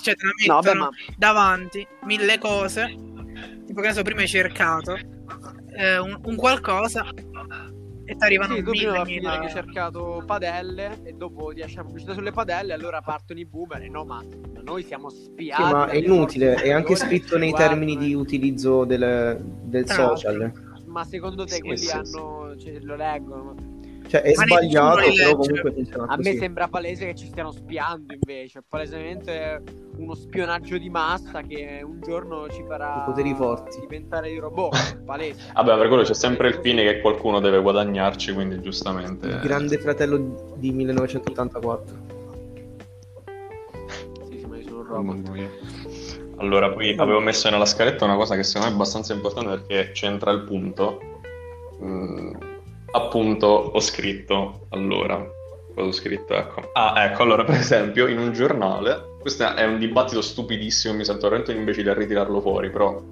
Cioè, 0.00 0.14
te 0.14 0.24
la 0.26 0.32
No, 0.46 0.54
vabbè, 0.54 0.66
mettono 0.68 0.84
ma 0.90 1.14
davanti 1.16 1.86
mille 2.04 2.38
cose, 2.38 2.94
tipo 3.66 3.80
che 3.80 3.88
ne 3.88 3.92
so, 3.92 4.02
prima 4.02 4.20
hai 4.20 4.28
cercato 4.28 4.96
eh, 5.76 5.98
un, 5.98 6.16
un 6.24 6.36
qualcosa 6.36 7.04
e 8.04 8.16
ti 8.16 8.24
arrivano 8.24 8.54
Sì, 8.54 8.62
tu 8.62 8.70
prima 8.70 9.00
a 9.00 9.04
finire 9.04 9.38
che 9.38 9.46
hai 9.46 9.50
cercato 9.50 10.22
padelle 10.26 11.00
e 11.02 11.12
dopo 11.12 11.52
ti 11.52 11.60
esce 11.60 11.76
la 11.76 11.84
pubblicità 11.84 12.12
sulle 12.12 12.32
padelle, 12.32 12.72
allora 12.72 13.00
partono 13.00 13.40
i 13.40 13.46
boomer 13.46 13.82
e 13.82 13.88
no, 13.88 14.04
ma, 14.04 14.22
noi 14.62 14.82
siamo 14.82 15.08
spiati. 15.08 15.62
Sì, 15.62 15.70
ma 15.70 15.88
è 15.88 15.96
inutile, 15.96 16.54
è 16.54 16.70
anche 16.70 16.96
scritto 16.96 17.38
nei 17.38 17.52
termini 17.52 17.96
di 17.96 18.14
utilizzo 18.14 18.84
del, 18.84 19.40
del 19.64 19.84
Ah, 19.88 19.94
social. 19.94 20.52
Ma 20.86 21.04
secondo 21.04 21.44
te 21.44 21.54
Sì, 21.54 21.60
quelli 21.60 21.76
sì, 21.78 21.86
sì. 21.86 21.92
hanno, 21.92 22.56
cioè, 22.56 22.78
lo 22.80 22.94
leggono? 22.94 23.54
Cioè, 24.14 24.22
è 24.22 24.32
Ma 24.36 24.44
sbagliato, 24.44 24.98
li 24.98 25.04
però 25.16 25.26
legge. 25.26 25.34
comunque 25.34 25.72
funziona 25.72 26.04
A 26.12 26.16
me 26.16 26.22
così. 26.22 26.38
sembra 26.38 26.68
palese 26.68 27.06
che 27.06 27.14
ci 27.16 27.26
stiano 27.26 27.50
spiando 27.50 28.12
invece, 28.14 28.58
è 28.60 28.62
palesemente 28.68 29.62
uno 29.96 30.14
spionaggio 30.14 30.78
di 30.78 30.88
massa 30.88 31.40
che 31.42 31.80
un 31.84 32.00
giorno 32.00 32.48
ci 32.48 32.62
farà 32.64 33.02
I 33.02 33.04
poteri 33.06 33.34
forti. 33.34 33.80
diventare 33.80 34.30
di 34.30 34.38
robot, 34.38 35.02
palese. 35.04 35.50
Vabbè, 35.52 35.76
per 35.78 35.88
quello 35.88 36.02
c'è 36.04 36.14
sempre 36.14 36.46
il 36.48 36.60
fine 36.62 36.84
che 36.84 37.00
qualcuno 37.00 37.40
deve 37.40 37.60
guadagnarci, 37.60 38.32
quindi 38.34 38.60
giustamente... 38.60 39.26
Il 39.26 39.40
grande 39.40 39.78
fratello 39.78 40.54
di 40.58 40.70
1984. 40.70 41.94
Sì, 44.30 44.38
sì, 44.38 44.46
ma 44.46 44.56
io 44.58 44.62
sono 44.62 44.78
un 44.78 44.86
robot. 44.86 45.48
Allora, 46.36 46.70
poi 46.72 46.94
avevo 46.96 47.18
messo 47.20 47.50
nella 47.50 47.66
scaletta 47.66 48.04
una 48.04 48.14
cosa 48.16 48.36
che 48.36 48.44
secondo 48.44 48.66
me 48.68 48.72
è 48.72 48.76
abbastanza 48.76 49.12
importante 49.12 49.50
perché 49.58 49.90
c'entra 49.92 50.30
il 50.30 50.42
punto. 50.44 51.00
Mm, 51.82 52.32
appunto, 52.94 53.46
ho 53.46 53.80
scritto, 53.80 54.66
allora, 54.70 55.16
cosa 55.74 55.88
ho 55.88 55.92
scritto? 55.92 56.34
Ecco. 56.34 56.70
Ah, 56.72 57.04
ecco, 57.04 57.22
allora, 57.22 57.44
per 57.44 57.56
esempio, 57.56 58.06
in 58.06 58.18
un 58.18 58.32
giornale, 58.32 59.16
questo 59.20 59.54
è 59.54 59.64
un 59.64 59.78
dibattito 59.78 60.22
stupidissimo, 60.22 60.94
mi 60.94 61.04
sento 61.04 61.28
veramente 61.28 61.52
imbecille 61.52 61.90
a 61.90 61.94
ritirarlo 61.94 62.40
fuori, 62.40 62.70
però 62.70 63.02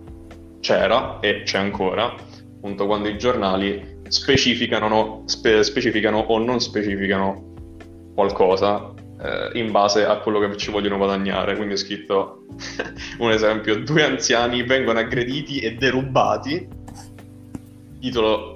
c'era 0.60 1.18
e 1.20 1.42
c'è 1.44 1.58
ancora, 1.58 2.14
appunto, 2.56 2.86
quando 2.86 3.08
i 3.08 3.18
giornali 3.18 4.00
specificano, 4.08 4.88
no- 4.88 5.22
spe- 5.26 5.62
specificano 5.64 6.18
o 6.18 6.38
non 6.38 6.60
specificano 6.60 7.50
qualcosa 8.14 8.92
eh, 9.22 9.58
in 9.58 9.70
base 9.70 10.04
a 10.04 10.18
quello 10.18 10.38
che 10.38 10.56
ci 10.56 10.70
vogliono 10.70 10.96
guadagnare. 10.96 11.56
Quindi 11.56 11.74
ho 11.74 11.78
scritto 11.78 12.44
un 13.18 13.30
esempio: 13.30 13.82
due 13.82 14.04
anziani 14.04 14.62
vengono 14.62 14.98
aggrediti 14.98 15.58
e 15.58 15.74
derubati. 15.74 16.68
Titolo 18.00 18.51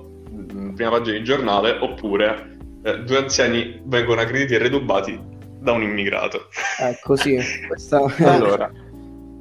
prima 0.75 0.91
pagina 0.91 1.19
di 1.19 1.25
giornale, 1.25 1.79
oppure 1.81 2.57
eh, 2.83 3.01
due 3.01 3.19
anziani 3.19 3.81
vengono 3.85 4.21
aggrediti 4.21 4.55
e 4.55 4.59
redubati 4.59 5.21
da 5.59 5.73
un 5.73 5.83
immigrato. 5.83 6.49
Ecco, 6.81 7.17
sì, 7.17 7.39
questa 7.67 7.99
Allora, 8.19 8.69
è 8.69 8.71
una 8.71 8.85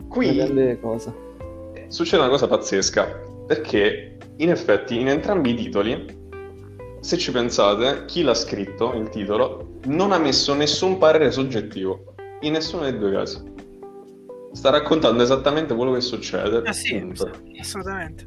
qui 0.07 0.39
succede 1.87 2.21
una 2.21 2.31
cosa 2.31 2.47
pazzesca 2.47 3.21
perché 3.45 4.17
in 4.37 4.49
effetti 4.49 4.99
in 4.99 5.07
entrambi 5.09 5.51
i 5.51 5.55
titoli 5.55 6.23
se 6.99 7.17
ci 7.17 7.31
pensate 7.31 8.05
chi 8.05 8.23
l'ha 8.23 8.33
scritto 8.33 8.93
il 8.93 9.09
titolo 9.09 9.79
non 9.85 10.11
ha 10.11 10.17
messo 10.17 10.53
nessun 10.53 10.97
parere 10.97 11.31
soggettivo 11.31 12.15
in 12.41 12.53
nessuno 12.53 12.83
dei 12.83 12.97
due 12.97 13.11
casi 13.11 13.53
sta 14.53 14.69
raccontando 14.71 15.21
esattamente 15.21 15.75
quello 15.75 15.91
che 15.91 16.01
succede 16.01 16.61
Ah 16.65 16.73
sì, 16.73 16.95
assolutamente. 17.59 18.25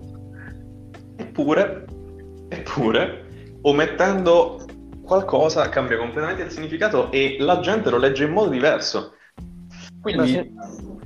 eppure 1.16 1.84
eppure 2.48 3.26
omettendo 3.62 4.64
qualcosa 5.02 5.68
cambia 5.68 5.96
completamente 5.96 6.42
il 6.42 6.50
significato 6.50 7.10
e 7.10 7.36
la 7.40 7.60
gente 7.60 7.90
lo 7.90 7.98
legge 7.98 8.24
in 8.24 8.32
modo 8.32 8.50
diverso 8.50 9.14
quindi 10.00 10.52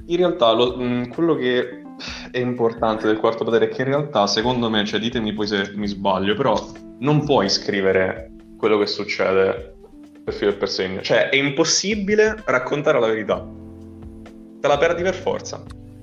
in 0.07 0.17
realtà 0.17 0.53
lo- 0.53 0.77
mh, 0.77 1.09
quello 1.09 1.35
che 1.35 1.83
è 2.31 2.39
importante 2.39 3.07
del 3.07 3.19
quarto 3.19 3.45
potere 3.45 3.67
è 3.67 3.69
che 3.69 3.83
in 3.83 3.89
realtà, 3.89 4.27
secondo 4.27 4.69
me, 4.71 4.85
cioè 4.85 5.01
ditemi 5.01 5.33
poi 5.33 5.47
se 5.47 5.73
mi 5.75 5.87
sbaglio, 5.87 6.35
però 6.35 6.55
non 6.99 7.25
puoi 7.25 7.49
scrivere 7.49 8.31
quello 8.59 8.79
che 8.79 8.87
succede 8.87 9.75
per 10.25 10.35
filo 10.35 10.51
e 10.51 10.55
per 10.55 10.69
segno. 10.69 11.01
Cioè 11.01 11.29
è 11.29 11.37
impossibile 11.37 12.43
raccontare 12.45 13.01
la 13.01 13.07
verità. 13.07 13.47
Te 14.61 14.69
la 14.69 14.79
perdi 14.79 15.03
per 15.03 15.15
forza. 15.15 15.63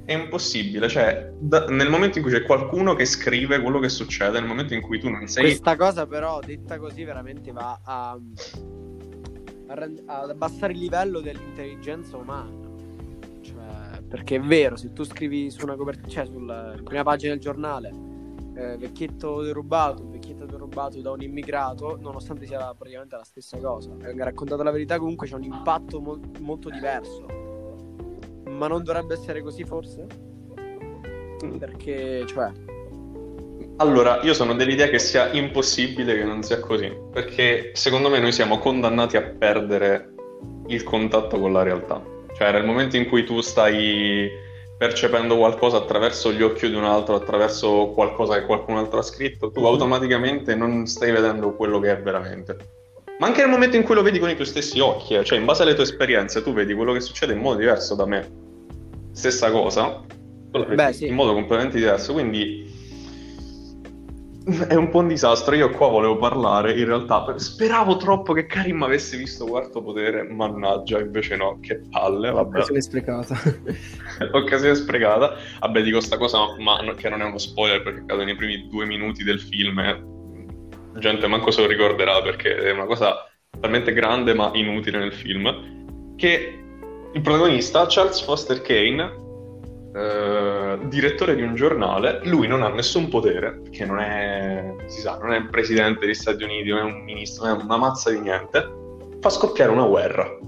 È 0.10 0.13
impossibibile, 0.13 0.89
cioè 0.89 1.32
da- 1.38 1.68
nel 1.68 1.88
momento 1.88 2.18
in 2.18 2.24
cui 2.24 2.34
c'è 2.34 2.42
qualcuno 2.42 2.96
che 2.96 3.06
scrive 3.06 3.62
quello 3.62 3.78
che 3.78 3.89
succede, 3.89 4.39
nel 4.39 4.48
momento 4.48 4.74
in 4.74 4.82
cui 4.82 5.00
tu 5.00 5.08
non 5.08 5.28
sei... 5.28 5.44
Questa 5.44 5.75
cosa 5.75 6.08
però, 6.08 6.39
detta 6.39 6.80
così, 6.80 7.04
veramente 7.04 7.51
va 7.51 7.80
a, 7.84 8.20
a 9.68 9.74
rend- 9.75 10.01
ad 10.08 10.32
abbassare 10.32 10.74
il 10.74 10.80
livello 10.80 11.20
dell'intelligenza 11.20 12.18
umana. 12.18 12.50
Cioè, 13.42 14.01
perché 14.08 14.38
è 14.38 14.39
vero, 14.39 14.78
se 14.78 14.94
tu 14.94 15.04
scrivi 15.04 15.51
su 15.51 15.63
una 15.63 15.75
copertina, 15.75 16.08
cioè 16.08 16.25
sulla 16.25 16.74
prima 16.84 17.04
pagina 17.04 17.34
del 17.34 17.42
giornale, 17.42 17.94
eh, 18.56 18.78
vecchietto 18.78 19.44
derubato, 19.44 20.10
vecchietto 20.10 20.48
derubato 20.48 21.00
da 21.01 21.12
un 21.12 21.22
immigrato, 21.22 22.00
nonostante 22.01 22.48
sia 22.48 22.74
praticamente 22.74 23.16
la 23.16 23.24
stessa 23.24 23.60
cosa, 23.60 23.92
e 23.92 24.06
venga 24.06 24.24
raccontata 24.24 24.63
la 24.63 24.72
verità, 24.72 24.98
comunque 24.98 25.28
c'è 25.28 25.36
un 25.36 25.44
impatto 25.44 26.01
mol- 26.01 26.20
molto 26.39 26.72
diverso. 26.72 27.49
Ma 28.60 28.68
non 28.68 28.84
dovrebbe 28.84 29.13
essere 29.13 29.42
così, 29.42 29.63
forse? 29.63 30.06
Perché, 31.58 32.25
cioè, 32.28 32.51
Allora, 33.78 34.20
io 34.22 34.34
sono 34.34 34.54
dell'idea 34.54 34.89
che 34.89 35.00
sia 35.00 35.32
impossibile 35.32 36.13
che 36.18 36.25
non 36.25 36.44
sia 36.44 36.60
così, 36.60 36.94
perché 37.10 37.72
secondo 37.74 38.10
me 38.10 38.20
noi 38.20 38.34
siamo 38.34 38.60
condannati 38.60 39.16
a 39.16 39.22
perdere 39.22 40.13
il 40.68 40.84
contatto 40.84 41.39
con 41.39 41.54
la 41.54 41.63
realtà. 41.63 42.04
Cioè, 42.36 42.51
nel 42.51 42.66
momento 42.66 42.98
in 42.98 43.08
cui 43.08 43.24
tu 43.24 43.39
stai 43.39 44.30
percependo 44.78 45.38
qualcosa 45.38 45.78
attraverso 45.78 46.34
gli 46.34 46.42
occhi 46.42 46.68
di 46.68 46.75
un 46.75 46.84
altro, 46.84 47.16
attraverso 47.16 47.92
qualcosa 47.96 48.38
che 48.38 48.46
qualcun 48.46 48.75
altro 48.75 49.00
ha 49.00 49.04
scritto, 49.04 49.51
tu 49.51 49.63
automaticamente 49.63 50.54
non 50.54 50.86
stai 50.86 51.13
vedendo 51.13 51.56
quello 51.56 51.80
che 51.80 51.92
è 51.92 52.01
veramente. 52.01 52.58
Ma 53.20 53.28
anche 53.28 53.39
nel 53.39 53.50
momento 53.50 53.78
in 53.78 53.84
cui 53.84 53.96
lo 53.96 54.01
vedi 54.01 54.20
con 54.20 54.30
i 54.30 54.36
tuoi 54.36 54.48
stessi 54.48 54.82
occhi, 54.82 55.13
eh, 55.13 55.24
cioè 55.24 55.38
in 55.38 55.46
base 55.46 55.63
alle 55.63 55.75
tue 55.75 55.84
esperienze, 55.84 56.44
tu 56.44 56.51
vedi 56.51 56.74
quello 56.74 56.92
che 56.92 57.00
succede 57.00 57.32
in 57.32 57.39
modo 57.39 57.58
diverso 57.60 57.96
da 57.96 58.06
me. 58.06 58.48
Stessa 59.19 59.51
cosa, 59.51 60.05
Beh, 60.49 60.93
sì. 60.93 61.07
in 61.07 61.13
modo 61.15 61.33
completamente 61.33 61.77
diverso. 61.77 62.13
Quindi 62.13 62.65
è 64.69 64.75
un 64.75 64.89
po' 64.89 64.99
un 64.99 65.09
disastro. 65.09 65.55
Io 65.55 65.71
qua 65.71 65.89
volevo 65.89 66.15
parlare, 66.15 66.71
in 66.79 66.85
realtà, 66.85 67.23
per- 67.23 67.38
speravo 67.38 67.97
troppo 67.97 68.31
che 68.31 68.45
Karim 68.45 68.81
avesse 68.81 69.17
visto 69.17 69.43
Quarto 69.45 69.83
Potere, 69.83 70.23
mannaggia, 70.23 71.01
invece 71.01 71.35
no, 71.35 71.59
che 71.59 71.81
palle, 71.89 72.31
vabbè. 72.31 72.59
Occasione 72.59 72.81
sprecata. 72.81 73.35
Occasione 74.31 74.75
sprecata. 74.75 75.35
Vabbè, 75.59 75.81
dico 75.83 75.99
sta 75.99 76.15
cosa, 76.15 76.38
ma 76.57 76.79
che 76.95 77.09
non 77.09 77.21
è 77.21 77.25
uno 77.25 77.38
spoiler 77.38 77.83
perché 77.83 78.05
cade 78.05 78.23
nei 78.23 78.35
primi 78.38 78.69
due 78.69 78.85
minuti 78.85 79.25
del 79.25 79.41
film. 79.41 79.79
e 79.79 80.01
La 80.93 80.99
gente 80.99 81.27
manco 81.27 81.51
se 81.51 81.59
lo 81.59 81.67
ricorderà 81.67 82.21
perché 82.21 82.55
è 82.55 82.71
una 82.71 82.85
cosa 82.85 83.17
talmente 83.59 83.91
grande 83.91 84.33
ma 84.33 84.49
inutile 84.53 84.97
nel 84.97 85.11
film. 85.11 86.15
Che 86.15 86.59
il 87.12 87.22
protagonista, 87.22 87.86
Charles 87.88 88.22
Foster 88.22 88.62
Kane, 88.62 89.28
eh, 89.94 90.80
direttore 90.88 91.36
di 91.36 91.42
un 91.42 91.56
giornale, 91.56 92.22
lui 92.25 92.48
non 92.48 92.62
ha 92.62 92.70
nessun 92.70 93.10
potere, 93.10 93.60
perché 93.63 93.86
non 93.86 94.00
è, 94.00 94.75
si 94.86 95.01
sa, 95.01 95.18
non 95.18 95.34
è 95.34 95.38
il 95.38 95.50
presidente 95.50 96.01
degli 96.01 96.13
Stati 96.13 96.44
Uniti, 96.44 96.70
non 96.70 96.80
è 96.80 96.84
un 96.84 97.04
ministro, 97.04 97.48
non 97.48 97.60
è 97.60 97.63
una 97.63 97.78
mazza 97.78 98.12
di 98.12 98.20
niente, 98.20 98.63
fa 99.20 99.30
scoppiare 99.30 99.72
una 99.72 99.88
guerra. 99.88 100.38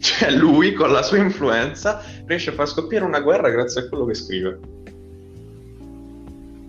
Cioè 0.00 0.30
lui 0.30 0.74
con 0.74 0.92
la 0.92 1.02
sua 1.02 1.18
influenza 1.18 2.00
riesce 2.26 2.50
a 2.50 2.52
far 2.52 2.68
scoppiare 2.68 3.04
una 3.04 3.20
guerra 3.20 3.50
grazie 3.50 3.82
a 3.82 3.88
quello 3.88 4.04
che 4.04 4.14
scrive. 4.14 4.60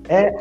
È 0.05 0.33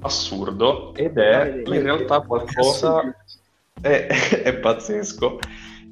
assurdo 0.00 0.94
ed 0.94 1.18
è 1.18 1.62
in 1.64 1.82
realtà 1.82 2.20
qualcosa 2.20 3.14
è, 3.80 4.06
è 4.06 4.54
pazzesco 4.54 5.38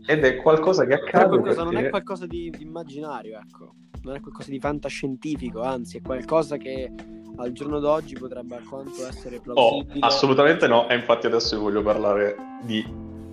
ed 0.06 0.24
è 0.24 0.36
qualcosa 0.36 0.84
che 0.86 0.94
accade 0.94 1.28
qualcosa 1.28 1.62
non 1.62 1.72
è 1.72 1.74
perché 1.76 1.90
qualcosa 1.90 2.26
di, 2.26 2.50
di 2.56 2.62
immaginario, 2.62 3.38
ecco. 3.38 3.74
Non 4.02 4.14
è 4.16 4.20
qualcosa 4.20 4.50
di 4.50 4.58
fantascientifico, 4.58 5.60
anzi, 5.62 5.98
è 5.98 6.00
qualcosa 6.00 6.56
che 6.56 6.90
al 7.36 7.52
giorno 7.52 7.78
d'oggi 7.80 8.14
potrebbe 8.14 8.56
alquanto 8.56 9.06
essere 9.06 9.36
Oh, 9.36 9.40
plausibile. 9.40 10.06
assolutamente 10.06 10.66
no, 10.66 10.88
e 10.88 10.94
infatti 10.94 11.26
adesso 11.26 11.54
io 11.54 11.60
voglio 11.62 11.82
parlare 11.82 12.34
di, 12.62 12.84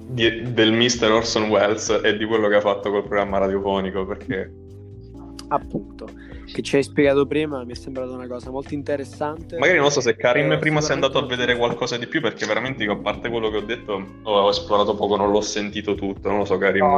di- 0.09 0.53
del 0.53 0.71
mister 0.73 1.11
Orson 1.11 1.49
Welles 1.49 2.01
e 2.03 2.17
di 2.17 2.25
quello 2.25 2.47
che 2.47 2.55
ha 2.55 2.61
fatto 2.61 2.89
col 2.89 3.03
programma 3.03 3.37
radiofonico, 3.37 4.05
perché 4.05 4.51
Appunto, 5.49 6.07
che 6.51 6.61
ci 6.61 6.75
hai 6.75 6.83
spiegato 6.83 7.25
prima, 7.25 7.63
mi 7.63 7.71
è 7.71 7.75
sembrata 7.75 8.11
una 8.11 8.27
cosa 8.27 8.49
molto 8.51 8.73
interessante. 8.73 9.57
magari 9.57 9.79
non 9.79 9.91
so 9.91 10.01
se 10.01 10.15
Karim 10.17 10.51
Eh, 10.51 10.57
prima 10.57 10.81
si 10.81 10.91
è 10.91 10.93
andato 10.93 11.17
a 11.17 11.25
vedere 11.25 11.55
qualcosa 11.55 11.97
di 11.97 12.05
più, 12.07 12.19
perché 12.21 12.45
veramente 12.45 12.83
io, 12.83 12.91
a 12.93 12.97
parte 12.97 13.29
quello 13.29 13.49
che 13.49 13.57
ho 13.57 13.61
detto, 13.61 14.05
ho 14.23 14.49
esplorato 14.49 14.95
poco, 14.95 15.15
non 15.15 15.31
l'ho 15.31 15.39
sentito 15.41 15.95
tutto, 15.95 16.27
non 16.29 16.39
lo 16.39 16.45
so 16.45 16.57
Karim, 16.57 16.83
No, 16.85 16.97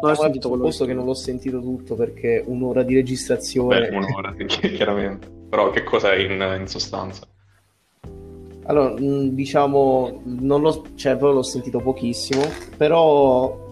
Non 0.00 0.10
ho 0.10 0.14
sentito 0.14 0.48
quello 0.48 0.64
presupposto 0.64 0.84
che- 0.86 0.94
non 0.94 1.04
l'ho 1.04 1.14
sentito 1.14 1.60
tutto 1.60 1.94
perché 1.96 2.42
un'ora 2.46 2.82
di 2.82 2.94
registrazione. 2.94 3.88
beh, 3.88 3.96
un'ora, 3.96 4.34
chiaramente, 4.74 5.28
però 5.48 5.70
che 5.70 5.82
cos'è 5.82 6.14
in, 6.16 6.56
in 6.60 6.66
sostanza? 6.68 7.26
Allora, 8.66 8.94
mh, 8.98 9.30
diciamo, 9.34 10.22
non 10.24 10.62
l'ho, 10.62 10.84
cioè, 10.94 11.12
proprio 11.16 11.32
l'ho 11.32 11.42
sentito 11.42 11.80
pochissimo, 11.80 12.42
però 12.76 13.63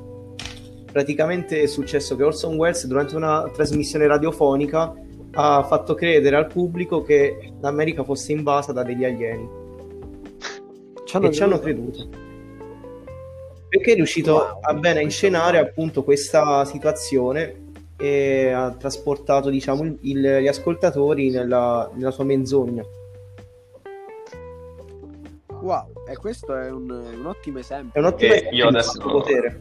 praticamente 0.93 1.63
è 1.63 1.67
successo 1.67 2.15
che 2.17 2.23
Orson 2.23 2.57
Welles 2.57 2.87
durante 2.87 3.17
una 3.17 3.49
trasmissione 3.53 4.07
radiofonica 4.07 4.93
ha 5.35 5.63
fatto 5.65 5.95
credere 5.95 6.37
al 6.37 6.47
pubblico 6.47 7.03
che 7.03 7.53
l'America 7.61 8.05
fosse 8.05 8.33
invasa 8.33 8.73
da 8.73 8.83
degli 8.83 9.05
alieni 9.05 9.49
Ci 11.05 11.17
hanno 11.17 11.27
e 11.29 11.33
ci 11.33 11.43
hanno 11.43 11.59
creduto. 11.59 12.09
Perché 13.69 13.93
è 13.93 13.95
riuscito 13.95 14.33
Wow, 14.35 14.59
a 14.61 14.75
bene 14.75 14.99
a 14.99 15.03
inscenare 15.03 15.59
appunto 15.59 16.03
questa 16.05 16.65
situazione 16.67 17.61
e 17.97 18.51
ha 18.51 18.71
trasportato 18.73 19.49
diciamo 19.49 19.85
il- 19.85 19.99
il- 20.03 20.39
gli 20.43 20.47
ascoltatori 20.49 21.31
nella, 21.31 21.91
nella 21.95 22.11
sua 22.11 22.25
menzogna. 22.25 22.85
Wow, 25.61 25.93
e 26.09 26.17
questo 26.17 26.55
è 26.57 26.71
un, 26.71 26.91
un 26.91 27.25
ottimo 27.27 27.59
esempio. 27.61 27.93
È 28.01 28.05
un 28.05 28.13
ottimo 28.13 28.33
E 28.33 28.37
esempio 28.37 28.57
io 28.59 28.71
di 28.71 28.77
adesso- 28.77 29.01
potere. 29.01 29.61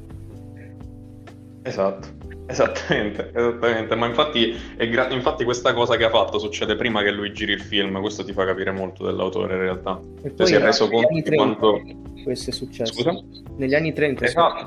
Esatto, 1.63 2.07
esattamente, 2.47 3.31
esattamente. 3.35 3.95
Ma 3.95 4.07
infatti, 4.07 4.55
è 4.75 4.89
gra- 4.89 5.09
infatti 5.09 5.43
questa 5.43 5.73
cosa 5.73 5.95
che 5.95 6.03
ha 6.03 6.09
fatto 6.09 6.39
succede 6.39 6.75
prima 6.75 7.01
che 7.01 7.11
lui 7.11 7.33
giri 7.33 7.53
il 7.53 7.61
film, 7.61 7.99
questo 7.99 8.23
ti 8.23 8.33
fa 8.33 8.45
capire 8.45 8.71
molto 8.71 9.05
dell'autore 9.05 9.53
in 9.53 9.59
realtà. 9.61 9.99
E 10.21 10.21
Cioè, 10.21 10.31
poi 10.31 10.47
si 10.47 10.53
è 10.53 10.59
reso 10.59 10.89
conto 10.89 11.13
di 11.13 11.21
30 11.23 11.43
quanto... 11.43 11.81
questo 12.23 12.49
è 12.49 12.53
successo. 12.53 12.93
Scusa? 12.93 13.23
Negli 13.57 13.75
anni 13.75 13.93
30 13.93 14.23
è 14.23 14.27
Esatto. 14.27 14.65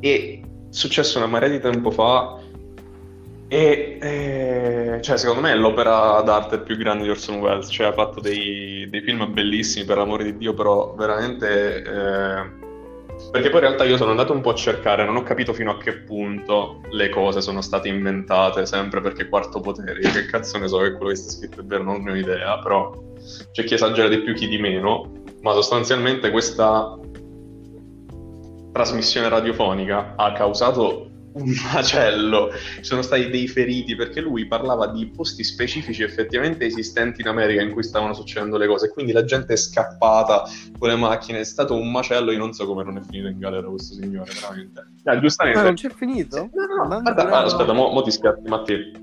E 0.00 0.40
è 0.42 0.46
successo 0.70 1.18
una 1.18 1.26
marea 1.26 1.48
di 1.48 1.60
tempo 1.60 1.90
fa 1.90 2.40
e 3.46 3.98
eh, 4.00 4.98
cioè, 5.02 5.16
secondo 5.16 5.42
me 5.42 5.52
è 5.52 5.54
l'opera 5.54 6.20
d'arte 6.22 6.60
più 6.60 6.76
grande 6.76 7.04
di 7.04 7.10
Orson 7.10 7.38
Welles, 7.38 7.68
cioè 7.70 7.86
ha 7.86 7.92
fatto 7.92 8.20
dei, 8.20 8.88
dei 8.88 9.00
film 9.02 9.30
bellissimi 9.32 9.84
per 9.84 9.98
l'amore 9.98 10.24
di 10.24 10.36
Dio, 10.36 10.54
però 10.54 10.94
veramente... 10.94 11.82
eh, 11.82 12.62
perché 13.30 13.48
poi 13.48 13.60
in 13.60 13.66
realtà 13.66 13.84
io 13.84 13.96
sono 13.96 14.10
andato 14.10 14.32
un 14.32 14.40
po' 14.40 14.50
a 14.50 14.54
cercare, 14.54 15.04
non 15.04 15.16
ho 15.16 15.22
capito 15.22 15.52
fino 15.52 15.72
a 15.72 15.78
che 15.78 15.98
punto 15.98 16.80
le 16.90 17.08
cose 17.08 17.40
sono 17.40 17.60
state 17.60 17.88
inventate, 17.88 18.66
sempre 18.66 19.00
perché 19.00 19.28
quarto 19.28 19.60
potere, 19.60 20.00
che 20.00 20.26
cazzo 20.26 20.58
ne 20.58 20.68
so 20.68 20.78
che 20.78 20.92
quello 20.92 21.10
che 21.10 21.16
sta 21.16 21.30
scritto 21.30 21.60
è 21.60 21.64
vero, 21.64 21.82
non 21.82 22.02
ne 22.02 22.12
ho 22.12 22.16
idea, 22.16 22.58
però 22.58 22.92
c'è 23.52 23.64
chi 23.64 23.74
esagera 23.74 24.08
di 24.08 24.20
più, 24.20 24.34
chi 24.34 24.48
di 24.48 24.58
meno, 24.58 25.10
ma 25.40 25.52
sostanzialmente 25.52 26.30
questa 26.30 26.98
trasmissione 28.72 29.28
radiofonica 29.28 30.14
ha 30.16 30.32
causato 30.32 31.10
un 31.34 31.52
macello, 31.72 32.50
ci 32.76 32.84
sono 32.84 33.02
stati 33.02 33.28
dei 33.28 33.48
feriti 33.48 33.94
perché 33.96 34.20
lui 34.20 34.46
parlava 34.46 34.88
di 34.88 35.06
posti 35.06 35.42
specifici 35.42 36.02
effettivamente 36.02 36.64
esistenti 36.64 37.22
in 37.22 37.28
America 37.28 37.62
in 37.62 37.72
cui 37.72 37.82
stavano 37.82 38.14
succedendo 38.14 38.56
le 38.56 38.66
cose, 38.66 38.90
quindi 38.90 39.12
la 39.12 39.24
gente 39.24 39.54
è 39.54 39.56
scappata 39.56 40.44
con 40.78 40.88
le 40.88 40.96
macchine, 40.96 41.40
è 41.40 41.44
stato 41.44 41.74
un 41.74 41.90
macello, 41.90 42.30
io 42.30 42.38
non 42.38 42.52
so 42.52 42.66
come 42.66 42.84
non 42.84 42.98
è 42.98 43.00
finito 43.02 43.28
in 43.28 43.38
galera 43.38 43.66
questo 43.66 43.94
signore, 43.94 44.30
veramente. 44.40 44.86
Ah, 45.04 45.18
giustamente. 45.18 45.62
non 45.62 45.74
c'è 45.74 45.90
finito? 45.90 46.48
No, 46.52 46.66
no, 46.66 46.94
no, 46.94 47.00
guarda, 47.00 47.28
ah, 47.30 47.42
aspetta, 47.42 47.72
mo, 47.72 47.90
mo 47.90 48.02
ti 48.02 48.10
schiatti, 48.10 48.48
Matti. 48.48 49.02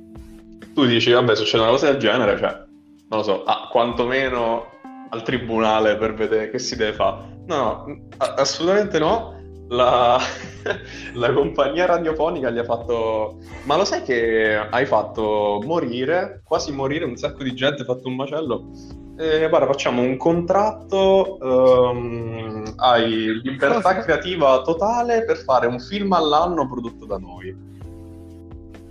Tu 0.73 0.85
dici, 0.85 1.11
vabbè, 1.11 1.35
succede 1.35 1.63
una 1.63 1.71
cosa 1.71 1.91
del 1.91 1.99
genere, 1.99 2.37
cioè, 2.37 2.63
non 3.09 3.19
lo 3.19 3.23
so, 3.23 3.43
ah, 3.43 3.67
quantomeno 3.69 4.69
al 5.09 5.23
tribunale 5.23 5.97
per 5.97 6.13
vedere 6.13 6.49
che 6.49 6.59
si 6.59 6.77
deve 6.77 6.93
fare. 6.93 7.39
No, 7.47 7.83
no, 7.85 8.07
assolutamente 8.17 8.97
no. 8.99 9.40
La, 9.71 10.19
la 11.15 11.33
compagnia 11.33 11.85
radiofonica 11.85 12.49
gli 12.49 12.57
ha 12.57 12.63
fatto... 12.63 13.37
Ma 13.63 13.77
lo 13.77 13.85
sai 13.85 14.01
che 14.03 14.57
hai 14.57 14.85
fatto 14.85 15.61
morire, 15.63 16.41
quasi 16.43 16.73
morire 16.73 17.05
un 17.05 17.15
sacco 17.15 17.43
di 17.43 17.53
gente, 17.53 17.81
hai 17.81 17.85
fatto 17.85 18.07
un 18.07 18.15
macello? 18.15 18.69
Eh, 19.17 19.47
guarda, 19.47 19.67
facciamo 19.67 20.01
un 20.01 20.17
contratto, 20.17 21.37
ehm, 21.39 22.73
hai 22.77 23.39
libertà 23.43 23.93
Cosa? 23.93 23.99
creativa 23.99 24.61
totale 24.61 25.23
per 25.23 25.37
fare 25.37 25.67
un 25.67 25.79
film 25.79 26.11
all'anno 26.13 26.67
prodotto 26.67 27.05
da 27.05 27.17
noi, 27.17 27.55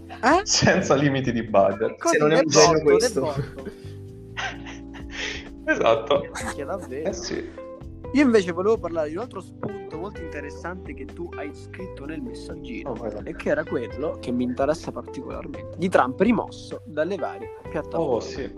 Eh? 0.09 0.41
senza 0.45 0.95
limiti 0.95 1.33
di 1.33 1.43
budget. 1.43 1.99
Così, 1.99 2.19
non 2.19 2.33
è 2.33 2.39
un 2.39 2.47
genio 2.47 2.83
questo. 2.83 3.35
esatto. 5.67 6.29
Minchia, 6.43 6.65
davvero. 6.65 7.09
Eh 7.09 7.13
sì. 7.13 7.69
Io 8.13 8.25
invece 8.25 8.51
volevo 8.51 8.77
parlare 8.77 9.09
di 9.09 9.15
un 9.15 9.23
altro 9.23 9.41
spunto 9.41 9.97
molto 9.97 10.21
interessante 10.21 10.95
che 10.95 11.05
tu 11.05 11.29
hai 11.37 11.55
scritto 11.55 12.05
nel 12.05 12.21
messaggino. 12.21 12.91
Oh. 12.91 13.21
E 13.23 13.37
che 13.37 13.51
era 13.51 13.65
quello 13.65 14.19
che 14.21 14.33
mi 14.33 14.43
interessa 14.43 14.91
particolarmente 14.91 15.77
di 15.77 15.89
Trump 15.89 16.19
rimosso 16.21 16.83
dalle 16.87 17.17
varie 17.17 17.57
piattaforme. 17.69 18.15
Oh, 18.15 18.21
sì. 18.21 18.53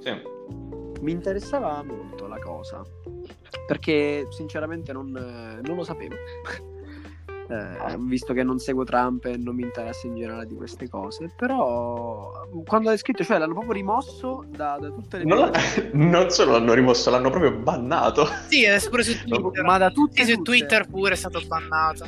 Sì. 0.00 0.10
Mi 1.00 1.12
interessava 1.12 1.82
molto 1.84 2.26
la 2.26 2.38
cosa 2.38 2.82
perché 3.66 4.26
sinceramente 4.30 4.92
non, 4.92 5.16
eh, 5.16 5.60
non 5.66 5.76
lo 5.76 5.84
sapevo. 5.84 6.14
Eh, 7.48 7.96
visto 8.00 8.32
che 8.32 8.42
non 8.42 8.58
seguo 8.58 8.82
Trump 8.84 9.24
e 9.26 9.36
non 9.36 9.54
mi 9.54 9.62
interessa 9.62 10.06
in 10.08 10.16
generale 10.16 10.46
di 10.46 10.54
queste 10.56 10.88
cose, 10.88 11.30
però 11.36 12.32
quando 12.64 12.90
hai 12.90 12.98
scritto, 12.98 13.22
cioè 13.22 13.38
l'hanno 13.38 13.52
proprio 13.52 13.72
rimosso 13.72 14.44
da, 14.48 14.76
da 14.80 14.88
tutte 14.88 15.18
le 15.18 15.24
Non, 15.24 15.38
la- 15.38 15.52
non 15.92 16.30
solo 16.30 16.52
l'hanno 16.52 16.74
rimosso, 16.74 17.08
l'hanno 17.10 17.30
proprio 17.30 17.52
bannato. 17.52 18.26
Sì, 18.48 18.66
adesso 18.66 18.90
pure 18.90 19.04
su 19.04 19.16
Twitter. 19.24 19.62
ma 19.64 19.78
da 19.78 19.90
tutte 19.90 20.24
Sì, 20.24 20.30
su 20.32 20.36
tutte. 20.38 20.50
Twitter 20.58 20.88
pure 20.88 21.12
è 21.12 21.16
stato 21.16 21.40
bannato. 21.46 22.04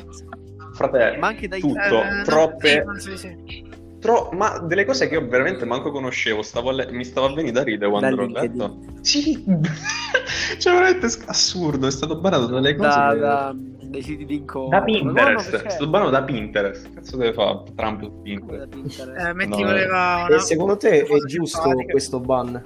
Fratello, 0.73 1.19
ma 1.19 1.27
anche 1.27 1.47
dai 1.47 1.59
tutto, 1.61 1.79
Eh, 1.79 1.89
no, 1.89 2.23
troppe... 2.23 2.69
sì, 2.69 2.83
penso 2.83 3.09
di 3.09 3.17
sì. 3.17 3.67
tro- 3.99 4.29
ma 4.33 4.59
delle 4.59 4.85
cose 4.85 5.07
che 5.07 5.15
io 5.15 5.27
veramente 5.27 5.65
manco 5.65 5.91
conoscevo, 5.91 6.41
stavo 6.41 6.69
a 6.69 6.73
le- 6.73 6.91
mi 6.91 7.03
stava 7.05 7.27
a 7.27 7.33
venire 7.33 7.51
da 7.53 7.63
ridere 7.63 7.89
quando 7.89 8.15
l'ho 8.15 8.27
letto. 8.27 8.79
Sì, 9.01 9.41
cioè 10.59 10.73
veramente 10.73 11.07
assurdo, 11.25 11.87
è 11.87 11.91
stato 11.91 12.19
banato 12.19 12.45
dalle 12.47 12.75
cose 12.75 12.87
da, 12.89 13.11
che- 13.13 13.19
da- 13.19 13.55
siti 14.01 14.25
di 14.25 14.35
incontro 14.35 14.69
da 14.69 14.85
No, 14.85 14.85
no, 14.85 15.13
Pinterest, 15.13 15.55
è 15.55 15.69
stato 15.69 15.87
banato 15.89 16.09
da 16.11 16.23
Pinterest. 16.23 16.93
Cazzo 16.93 17.17
deve 17.17 17.33
fare 17.33 17.63
Trump 17.75 18.01
su 18.03 18.21
Pinterest? 18.21 18.63
da 18.65 18.67
Pinterest. 18.75 19.27
Eh, 19.27 19.33
metti 19.33 19.61
No, 19.61 19.67
voleva 19.67 20.25
E 20.27 20.33
una- 20.33 20.39
secondo 20.39 20.77
te 20.77 21.03
è 21.03 21.17
giusto 21.25 21.71
questo 21.89 22.19
ban? 22.19 22.63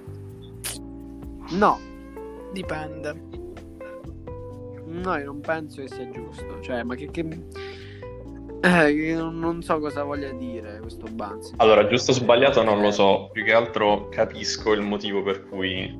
No, 1.51 1.79
Dipende. 2.51 3.15
no, 4.85 5.17
io 5.17 5.25
non 5.25 5.39
penso 5.41 5.81
che 5.81 5.87
sia 5.87 6.09
giusto. 6.09 6.59
Cioè, 6.61 6.83
ma 6.83 6.95
che, 6.95 7.09
che... 7.11 7.25
Eh, 8.61 9.13
non- 9.15 9.61
so 9.61 9.79
cosa 9.79 10.03
voglia 10.03 10.31
dire 10.31 10.79
questo 10.81 11.07
ban. 11.11 11.37
Allora, 11.57 11.85
giusto 11.87 12.11
o 12.11 12.13
sbagliato 12.13 12.63
non 12.63 12.81
lo 12.81 12.91
so, 12.91 13.29
più 13.33 13.43
che 13.43 13.51
altro 13.53 14.07
capisco 14.09 14.71
il 14.71 14.81
motivo 14.81 15.21
per 15.21 15.47
cui 15.49 15.93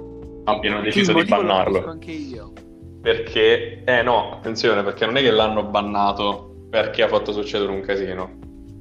abbiano 0.45 0.81
deciso 0.81 1.11
di 1.13 1.19
lo 1.19 1.25
bannarlo. 1.25 1.71
capisco 1.81 1.89
anche 1.89 2.11
io. 2.11 2.53
Perché, 3.03 3.83
eh 3.83 4.01
no, 4.01 4.31
attenzione, 4.31 4.81
perché 4.81 5.05
non 5.05 5.17
è 5.17 5.21
che 5.21 5.29
l'hanno 5.29 5.65
bannato 5.65 6.67
perché 6.69 7.03
ha 7.03 7.09
fatto 7.09 7.33
succedere 7.33 7.69
un 7.69 7.81
casino. 7.81 8.39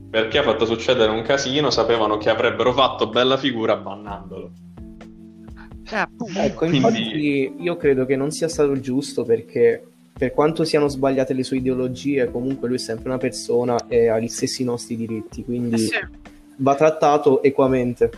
Perché 0.08 0.38
ha 0.38 0.44
fatto 0.44 0.64
succedere 0.64 1.10
un 1.10 1.22
casino, 1.22 1.70
sapevano 1.70 2.18
che 2.18 2.30
avrebbero 2.30 2.72
fatto 2.72 3.08
bella 3.08 3.36
figura 3.36 3.74
bannandolo. 3.74 4.52
Eh. 5.90 6.06
Ecco, 6.36 6.66
Quindi- 6.66 6.76
infatti 6.76 7.54
io 7.58 7.76
credo 7.76 8.06
che 8.06 8.14
non 8.14 8.30
sia 8.30 8.46
stato 8.46 8.78
giusto 8.78 9.24
perché 9.24 9.82
per 10.16 10.30
quanto 10.30 10.62
siano 10.62 10.86
sbagliate 10.86 11.34
le 11.34 11.42
sue 11.42 11.56
ideologie, 11.56 12.30
comunque 12.30 12.68
lui 12.68 12.76
è 12.76 12.80
sempre 12.80 13.08
una 13.08 13.18
persona 13.18 13.88
e 13.88 14.06
ha 14.06 14.20
gli 14.20 14.28
stessi 14.28 14.62
nostri 14.62 14.94
diritti, 14.94 15.40
Eh 15.40 15.44
quindi 15.44 15.78
sì. 15.78 15.98
va 16.58 16.76
trattato 16.76 17.42
equamente. 17.42 18.10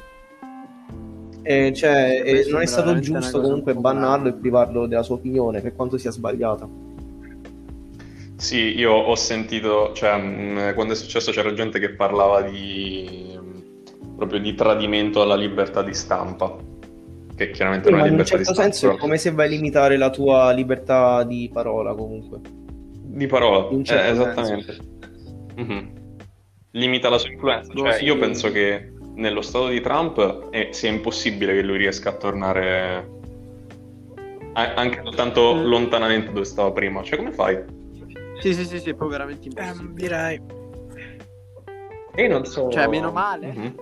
E 1.46 1.72
cioè, 1.74 1.90
A 1.90 2.22
me 2.22 2.24
e 2.24 2.32
non 2.32 2.42
sembra 2.42 2.60
è 2.62 2.66
stato 2.66 2.98
giusto 3.00 3.40
comunque 3.40 3.72
un 3.72 3.80
bannarlo 3.82 4.28
e 4.28 4.32
privarlo 4.32 4.86
della 4.86 5.02
sua 5.02 5.16
opinione, 5.16 5.60
per 5.60 5.74
quanto 5.74 5.98
sia 5.98 6.10
sbagliata. 6.10 6.66
Sì, 8.36 8.76
io 8.78 8.92
ho 8.92 9.14
sentito, 9.14 9.92
cioè, 9.94 10.16
mh, 10.16 10.74
quando 10.74 10.92
è 10.92 10.96
successo 10.96 11.30
c'era 11.30 11.52
gente 11.54 11.78
che 11.78 11.90
parlava 11.94 12.42
di 12.42 13.38
mh, 13.40 14.16
proprio 14.16 14.40
di 14.40 14.54
tradimento 14.54 15.22
alla 15.22 15.36
libertà 15.36 15.82
di 15.82 15.94
stampa, 15.94 16.56
che 17.36 17.50
chiaramente 17.50 17.88
Sì, 17.88 17.92
non 17.94 18.00
è 18.00 18.06
in 18.06 18.10
un 18.12 18.16
libertà 18.18 18.36
di 18.36 18.44
certo 18.44 18.52
stampa, 18.54 18.62
senso 18.72 18.86
è 18.86 18.88
però- 18.90 19.00
come 19.02 19.16
se 19.18 19.30
vai 19.32 19.46
a 19.46 19.50
limitare 19.50 19.96
la 19.96 20.10
tua 20.10 20.50
libertà 20.52 21.22
di 21.24 21.48
parola 21.52 21.94
comunque. 21.94 22.40
di 23.14 23.26
parola, 23.28 23.68
in 23.68 23.74
un 23.76 23.80
eh, 23.80 23.84
certo 23.84 24.12
esattamente. 24.12 24.76
Mhm. 25.56 25.90
Limita 26.72 27.08
la 27.08 27.18
sua 27.18 27.30
influenza, 27.30 27.72
cioè 27.72 27.92
sì. 27.92 28.04
io 28.04 28.18
penso 28.18 28.50
che 28.50 28.92
nello 29.14 29.42
stato 29.42 29.68
di 29.68 29.80
Trump 29.80 30.48
è- 30.50 30.68
sia 30.72 30.90
impossibile 30.90 31.54
che 31.54 31.62
lui 31.62 31.76
riesca 31.78 32.10
a 32.10 32.14
tornare 32.14 33.08
a- 34.54 34.74
anche 34.74 35.00
soltanto 35.02 35.54
Mm. 35.54 35.64
lontanamente 35.64 36.32
dove 36.32 36.44
stava 36.44 36.70
prima, 36.72 37.02
cioè 37.02 37.18
come 37.18 37.32
fai? 37.32 37.58
Sì, 38.40 38.52
sì, 38.54 38.64
sì, 38.64 38.78
sì, 38.78 38.90
è 38.90 38.94
proprio 38.94 39.18
veramente 39.18 39.48
Ehm, 39.48 39.66
impossibile. 39.66 39.94
direi. 39.94 40.40
E 42.14 42.28
non 42.28 42.44
so... 42.44 42.68
Cioè, 42.70 42.86
meno 42.86 43.10
male. 43.10 43.52
Mhm. 43.52 43.74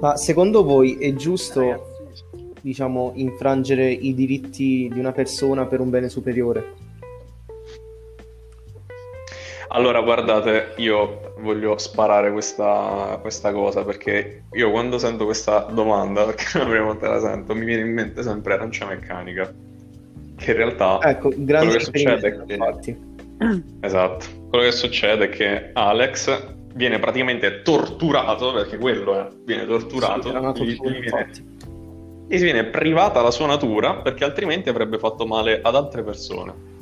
Ma 0.00 0.16
secondo 0.16 0.62
voi 0.64 0.98
è 0.98 1.12
giusto, 1.14 1.60
Ragazzi, 1.60 2.52
diciamo, 2.60 3.12
infrangere 3.14 3.90
i 3.90 4.14
diritti 4.14 4.88
di 4.92 4.98
una 4.98 5.12
persona 5.12 5.66
per 5.66 5.80
un 5.80 5.90
bene 5.90 6.08
superiore? 6.08 6.74
Allora, 9.70 10.00
guardate, 10.00 10.72
io 10.76 11.34
voglio 11.40 11.76
sparare 11.76 12.32
questa, 12.32 13.18
questa 13.20 13.52
cosa 13.52 13.84
perché 13.84 14.44
io 14.52 14.70
quando 14.70 14.98
sento 14.98 15.24
questa 15.24 15.66
domanda, 15.70 16.24
perché 16.24 16.46
la 16.58 16.64
prima 16.64 16.84
volta 16.84 17.08
la 17.08 17.20
sento, 17.20 17.54
mi 17.54 17.64
viene 17.64 17.82
in 17.82 17.92
mente 17.92 18.22
sempre 18.22 18.54
arancia 18.54 18.86
meccanica, 18.86 19.52
che 20.36 20.50
in 20.50 20.56
realtà 20.56 20.98
Ecco, 21.02 21.32
grande 21.36 21.66
quello 21.66 21.72
che 21.72 21.80
succede 21.80 22.28
è 22.28 22.44
che... 22.44 22.52
infatti. 22.54 23.06
Esatto, 23.80 24.26
quello 24.48 24.64
che 24.64 24.72
succede 24.72 25.26
è 25.26 25.28
che 25.28 25.70
Alex 25.72 26.56
viene 26.74 26.98
praticamente 26.98 27.62
torturato, 27.62 28.52
perché 28.52 28.78
quello 28.78 29.18
è, 29.18 29.28
viene 29.44 29.66
torturato, 29.66 30.54
Sì, 30.54 30.64
gli- 30.64 30.72
gli 30.72 31.00
viene- 31.00 31.30
gli 32.28 32.42
viene 32.42 32.64
privata 32.64 33.22
la 33.22 33.30
sua 33.30 33.46
natura 33.46 33.96
perché 33.96 34.24
altrimenti 34.24 34.68
avrebbe 34.68 34.98
fatto 34.98 35.26
male 35.26 35.60
ad 35.62 35.74
altre 35.74 36.02
persone. 36.02 36.76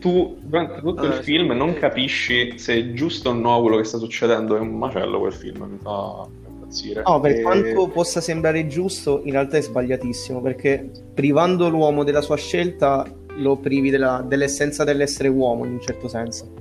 Tu 0.00 0.36
durante 0.40 0.80
tutto 0.80 1.06
il 1.06 1.12
Eh, 1.12 1.22
film 1.22 1.52
non 1.52 1.74
capisci 1.74 2.58
se 2.58 2.74
è 2.74 2.92
giusto 2.92 3.30
o 3.30 3.32
no 3.32 3.60
quello 3.60 3.76
che 3.76 3.84
sta 3.84 3.98
succedendo, 3.98 4.56
è 4.56 4.60
un 4.60 4.76
macello 4.76 5.18
quel 5.20 5.32
film, 5.32 5.62
mi 5.64 5.78
fa 5.82 6.26
impazzire. 6.50 7.02
No, 7.06 7.20
per 7.20 7.30
E- 7.38 7.42
quanto 7.42 7.88
possa 7.88 8.20
sembrare 8.20 8.66
giusto, 8.66 9.20
in 9.24 9.32
realtà 9.32 9.56
è 9.56 9.60
sbagliatissimo, 9.62 10.40
perché 10.40 10.90
privando 11.14 11.68
l'uomo 11.68 12.04
della 12.04 12.20
sua 12.20 12.36
scelta 12.36 13.06
lo 13.36 13.56
privi 13.56 13.90
della- 13.90 14.24
dell'essenza 14.26 14.84
dell'essere 14.84 15.28
uomo, 15.28 15.64
in 15.64 15.72
un 15.72 15.80
certo 15.80 16.06
senso. 16.08 16.52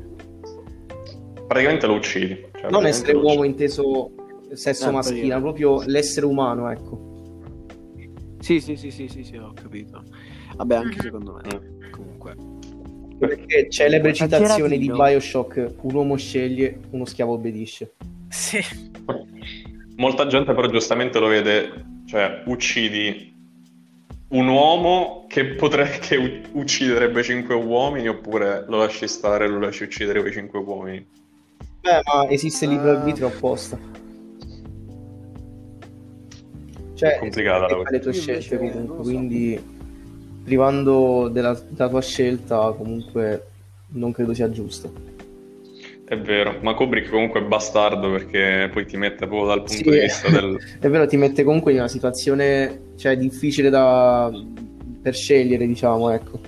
Praticamente 1.48 1.86
lo 1.88 1.96
uccidi. 1.96 2.46
Cioè, 2.60 2.70
Non 2.72 2.86
essere 2.86 3.14
uomo 3.18 3.44
inteso 3.44 4.12
sesso 4.54 4.88
Eh, 4.90 4.92
maschile, 4.92 5.40
proprio 5.40 5.82
l'essere 5.86 6.26
umano, 6.26 6.70
ecco. 6.70 7.10
Sì, 8.40 8.60
sì, 8.60 8.76
sì, 8.76 8.90
sì, 8.90 9.08
sì, 9.08 9.24
sì, 9.24 9.36
ho 9.38 9.52
capito. 9.54 10.02
Vabbè, 10.56 10.76
anche 10.76 10.96
Mhm. 10.98 11.02
secondo 11.02 11.34
me. 11.44 11.90
Comunque. 11.92 12.36
Perché 13.28 13.70
celebre 13.70 14.14
citazione 14.14 14.78
di. 14.80 14.90
Bioshock, 14.90 15.76
un 15.82 15.94
uomo 15.94 16.16
sceglie, 16.18 16.80
uno 16.90 17.06
schiavo 17.06 17.34
obbedisce. 17.34 17.94
Sì. 18.30 18.60
Molta 19.98 20.26
gente 20.26 20.54
però 20.54 20.68
giustamente 20.68 21.20
lo 21.20 21.28
vede, 21.28 21.72
cioè 22.08 22.42
uccidi 22.48 23.30
un 24.30 24.48
uomo 24.48 25.26
che, 25.28 25.46
potre- 25.54 26.00
che 26.00 26.16
u- 26.16 26.60
ucciderebbe 26.60 27.22
cinque 27.22 27.54
uomini 27.54 28.08
oppure 28.08 28.66
lo 28.68 28.78
lasci 28.78 29.08
stare 29.08 29.46
e 29.46 29.48
lo 29.50 29.60
lasci 29.60 29.84
uccidere 29.84 30.22
quei 30.22 30.32
cinque 30.32 30.58
uomini. 30.60 31.06
Beh, 31.82 32.02
ma 32.06 32.28
esiste 32.30 32.66
il 32.66 32.72
libero 32.72 32.92
Ah. 32.92 33.00
arbitrio 33.00 33.28
apposta. 33.28 33.78
Cioè, 36.96 37.16
È 37.16 37.20
complicata 37.20 37.68
la 37.68 37.76
cosa. 37.76 37.90
le 37.92 38.00
tue 38.00 38.14
scelte 38.14 38.58
comunque, 38.58 38.96
so. 38.96 39.02
quindi 39.02 39.71
privando 40.44 41.30
della, 41.30 41.60
della 41.70 41.90
tua 41.90 42.02
scelta 42.02 42.74
comunque 42.78 43.48
non 43.94 44.12
credo 44.12 44.34
sia 44.34 44.50
giusto. 44.50 45.10
È 46.06 46.18
vero, 46.18 46.58
ma 46.62 46.74
Kubrick 46.74 47.10
comunque 47.10 47.40
è 47.40 47.44
bastardo 47.44 48.12
perché 48.12 48.70
poi 48.72 48.86
ti 48.86 48.98
mette 48.98 49.28
proprio 49.28 49.46
dal 49.46 49.60
punto 49.60 49.74
Sì, 49.74 49.84
di 49.84 50.00
vista 50.00 50.30
del... 50.30 50.58
è 50.82 50.90
vero, 50.90 51.08
ti 51.08 51.16
mette 51.16 51.44
comunque 51.44 51.72
in 51.72 51.78
una 51.78 51.88
situazione 51.88 52.82
cioè, 52.98 53.16
difficile 53.16 53.70
da... 53.70 54.30
per 55.02 55.16
scegliere, 55.16 55.66
diciamo, 55.66 56.10
ecco. 56.10 56.40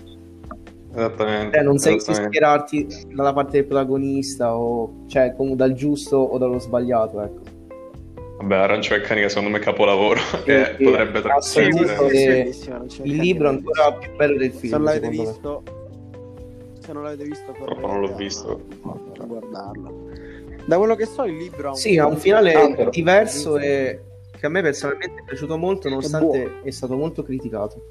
Esattamente. 0.94 1.56
Cioè, 1.56 1.64
non 1.64 1.78
sai 1.78 1.98
se 2.02 2.14
schierarti 2.14 2.88
dalla 3.14 3.32
parte 3.32 3.54
del 3.54 3.66
protagonista 3.66 4.54
o 4.54 5.06
cioè 5.08 5.34
comunque 5.34 5.66
dal 5.66 5.76
giusto 5.76 6.18
o 6.18 6.38
dallo 6.38 6.60
sbagliato, 6.60 7.22
ecco. 7.22 7.53
Vabbè, 8.44 8.56
Arancia 8.56 8.96
Meccanica 8.98 9.30
secondo 9.30 9.50
me 9.50 9.58
è 9.58 9.62
capolavoro 9.62 10.20
e 10.46 10.76
Sì, 10.78 10.84
potrebbe 10.84 11.22
tranquillamente... 11.22 12.42
Eh, 12.48 12.52
Sì, 12.54 12.62
sì, 12.64 12.70
non 12.70 12.86
c'è 12.88 13.02
Il 13.04 13.16
libro 13.16 13.48
è 13.50 13.52
da 13.52 13.58
ancora 13.58 13.94
più 13.94 14.16
bello 14.16 14.38
del 14.38 14.52
Se 14.52 14.58
film, 14.60 14.74
non 14.74 14.84
l'avete 14.84 15.10
visto, 15.10 15.64
se 16.80 16.94
non 16.94 17.04
l'avete 17.04 17.24
visto, 17.24 17.52
Purtroppo 17.54 17.88
non 17.88 18.00
l'ho 18.02 18.16
visto. 18.16 18.62
a 19.20 19.24
guardarlo. 19.24 20.10
Da 20.66 20.78
quello 20.78 20.96
che 20.96 21.06
so, 21.06 21.24
il 21.24 21.38
libro 21.38 21.68
ha 21.68 21.72
un, 21.72 21.76
Sì, 21.78 21.98
ha 21.98 22.06
un 22.06 22.18
finale 22.18 22.54
Ah, 22.54 22.74
però. 22.74 22.90
diverso 22.90 23.58
e 23.58 24.00
che 24.38 24.46
a 24.46 24.50
me 24.50 24.62
personalmente 24.62 25.22
è 25.22 25.24
piaciuto 25.26 25.58
molto, 25.58 25.88
nonostante 25.88 26.42
buono. 26.44 26.64
è 26.66 26.72
stato 26.72 26.96
molto 26.98 27.24
criticato. 27.24 27.82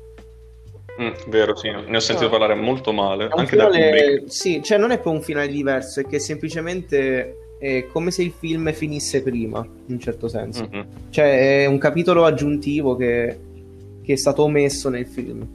Mm, 1.00 1.10
vero, 1.28 1.56
sì, 1.56 1.70
ne 1.70 1.96
ho 1.96 2.00
sentito 2.00 2.26
Ah. 2.26 2.30
parlare 2.30 2.54
molto 2.54 2.92
male, 2.92 3.24
È 3.28 3.32
un 3.32 3.38
anche 3.40 3.56
da 3.56 3.70
finale, 3.70 3.90
Kubrick. 4.18 4.30
sì, 4.32 4.62
cioè 4.62 4.76
non 4.76 4.90
è 4.90 4.98
poi 4.98 5.14
un 5.14 5.22
finale 5.22 5.48
diverso, 5.48 6.00
è 6.00 6.04
che 6.06 6.18
semplicemente 6.18 7.36
è 7.62 7.86
come 7.86 8.10
se 8.10 8.24
il 8.24 8.32
film 8.36 8.72
finisse 8.72 9.22
prima, 9.22 9.60
in 9.60 9.94
un 9.94 10.00
certo 10.00 10.26
senso. 10.26 10.68
Mhm. 10.68 10.86
Cioè 11.10 11.62
è 11.62 11.66
un 11.66 11.78
capitolo 11.78 12.24
aggiuntivo 12.24 12.96
che, 12.96 13.38
che 14.02 14.12
è 14.12 14.16
stato 14.16 14.42
omesso 14.42 14.88
nel 14.88 15.06
film. 15.06 15.46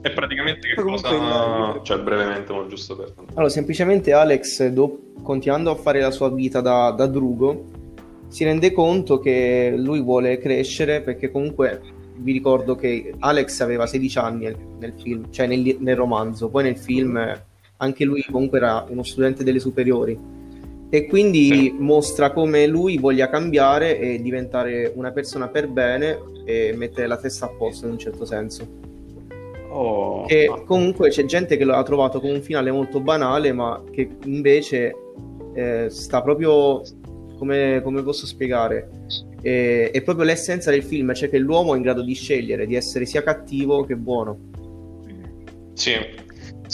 E 0.00 0.10
praticamente 0.10 0.68
che 0.68 0.74
Comunque 0.80 1.10
cosa... 1.10 1.80
Cioè, 1.82 1.98
brevemente, 1.98 2.54
ma 2.54 2.66
giusto 2.66 2.96
per... 2.96 3.12
Allora, 3.34 3.50
semplicemente 3.50 4.14
Alex, 4.14 4.66
do- 4.68 5.12
continuando 5.22 5.70
a 5.70 5.74
fare 5.74 6.00
la 6.00 6.10
sua 6.10 6.30
vita 6.30 6.62
da, 6.62 6.90
da 6.92 7.06
drugo, 7.06 7.64
si 8.28 8.44
rende 8.44 8.72
conto 8.72 9.18
che 9.18 9.74
lui 9.76 10.00
vuole 10.00 10.38
crescere 10.38 11.02
perché 11.02 11.30
comunque 11.30 11.82
vi 12.16 12.32
ricordo 12.32 12.76
che 12.76 13.12
Alex 13.18 13.60
aveva 13.60 13.86
16 13.86 14.18
anni 14.18 14.44
nel, 14.44 14.56
nel 14.78 14.94
film, 14.98 15.30
cioè 15.30 15.46
nel, 15.46 15.76
nel 15.80 15.96
romanzo, 15.96 16.48
poi 16.48 16.62
nel 16.62 16.78
film 16.78 17.42
anche 17.76 18.04
lui 18.04 18.24
comunque 18.30 18.56
era 18.56 18.86
uno 18.88 19.02
studente 19.02 19.44
delle 19.44 19.58
superiori 19.58 20.42
e 20.94 21.06
quindi 21.06 21.48
Sì. 21.48 21.74
mostra 21.76 22.30
come 22.30 22.68
lui 22.68 22.98
voglia 22.98 23.28
cambiare 23.28 23.98
e 23.98 24.22
diventare 24.22 24.92
una 24.94 25.10
persona 25.10 25.48
per 25.48 25.66
bene 25.66 26.20
e 26.44 26.72
mettere 26.76 27.08
la 27.08 27.16
testa 27.16 27.46
a 27.46 27.48
posto 27.48 27.86
in 27.86 27.92
un 27.92 27.98
certo 27.98 28.24
senso. 28.24 28.64
Oh, 29.70 30.24
Che 30.24 30.46
ah. 30.46 30.62
comunque 30.62 31.08
c'è 31.08 31.24
gente 31.24 31.56
che 31.56 31.64
lo 31.64 31.74
ha 31.74 31.82
trovato 31.82 32.20
come 32.20 32.34
un 32.34 32.42
finale 32.42 32.70
molto 32.70 33.00
banale, 33.00 33.52
ma 33.52 33.82
che 33.90 34.08
invece 34.26 34.94
eh, 35.54 35.86
sta 35.88 36.22
proprio 36.22 36.82
come, 37.38 37.80
come 37.82 38.02
posso 38.04 38.24
spiegare? 38.24 38.88
Eh, 39.42 39.90
è 39.90 40.00
proprio 40.00 40.24
l'essenza 40.24 40.70
del 40.70 40.84
film, 40.84 41.12
cioè 41.12 41.28
che 41.28 41.38
l'uomo 41.38 41.74
è 41.74 41.76
in 41.76 41.82
grado 41.82 42.02
di 42.02 42.14
scegliere 42.14 42.66
di 42.66 42.76
essere 42.76 43.04
sia 43.04 43.24
cattivo 43.24 43.82
che 43.82 43.96
buono. 43.96 44.38
Sì, 45.72 45.94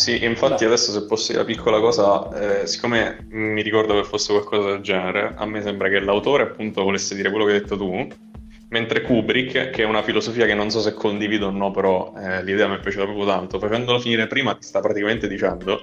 sì, 0.00 0.24
infatti 0.24 0.64
adesso 0.64 0.92
se 0.92 1.04
posso 1.04 1.32
dire 1.32 1.44
una 1.44 1.52
piccola 1.52 1.78
cosa, 1.78 2.62
eh, 2.62 2.66
siccome 2.66 3.26
mi 3.28 3.60
ricordo 3.60 3.94
che 3.94 4.04
fosse 4.04 4.32
qualcosa 4.32 4.70
del 4.70 4.80
genere, 4.80 5.34
a 5.36 5.44
me 5.44 5.60
sembra 5.60 5.90
che 5.90 6.00
l'autore 6.00 6.44
appunto 6.44 6.82
volesse 6.82 7.14
dire 7.14 7.28
quello 7.28 7.44
che 7.44 7.52
hai 7.52 7.60
detto 7.60 7.76
tu, 7.76 8.08
mentre 8.70 9.02
Kubrick, 9.02 9.68
che 9.68 9.82
è 9.82 9.84
una 9.84 10.02
filosofia 10.02 10.46
che 10.46 10.54
non 10.54 10.70
so 10.70 10.80
se 10.80 10.94
condivido 10.94 11.48
o 11.48 11.50
no, 11.50 11.70
però 11.70 12.14
eh, 12.16 12.42
l'idea 12.42 12.66
mi 12.66 12.76
è 12.76 12.80
piaciuta 12.80 13.04
proprio 13.04 13.26
tanto, 13.26 13.58
facendolo 13.58 13.98
finire 14.00 14.26
prima 14.26 14.54
ti 14.54 14.62
sta 14.66 14.80
praticamente 14.80 15.28
dicendo 15.28 15.78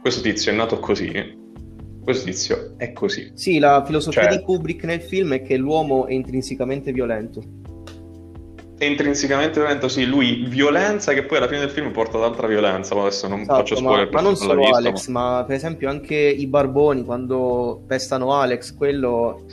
questo 0.00 0.22
tizio 0.22 0.50
è 0.50 0.54
nato 0.54 0.78
così, 0.78 1.12
questo 2.02 2.24
tizio 2.24 2.74
è 2.78 2.94
così. 2.94 3.30
Sì, 3.34 3.58
la 3.58 3.84
filosofia 3.84 4.22
Cioè- 4.22 4.38
di 4.38 4.42
Kubrick 4.42 4.84
nel 4.84 5.02
film 5.02 5.34
è 5.34 5.42
che 5.42 5.58
l'uomo 5.58 6.06
è 6.06 6.14
intrinsecamente 6.14 6.92
violento. 6.92 7.59
È 8.80 8.86
intrinsecamente 8.86 9.60
violento, 9.60 9.88
sì, 9.88 10.06
lui 10.06 10.46
violenza 10.48 11.12
che 11.12 11.24
poi 11.24 11.36
alla 11.36 11.48
fine 11.48 11.60
del 11.60 11.68
film 11.68 11.90
porta 11.90 12.16
ad 12.16 12.24
altra 12.24 12.46
violenza, 12.46 12.94
ma 12.94 13.02
adesso 13.02 13.28
non 13.28 13.44
faccio 13.44 13.74
Esatto, 13.74 13.90
spoiler 13.90 14.06
ma, 14.10 14.12
ma 14.14 14.20
non 14.22 14.36
solo 14.36 14.54
visto, 14.54 14.74
Alex, 14.74 15.06
ma 15.08 15.44
per 15.46 15.56
esempio 15.56 15.90
anche 15.90 16.16
i 16.16 16.46
barboni 16.46 17.04
quando 17.04 17.82
pestano 17.86 18.32
Alex, 18.32 18.74
quello 18.74 19.44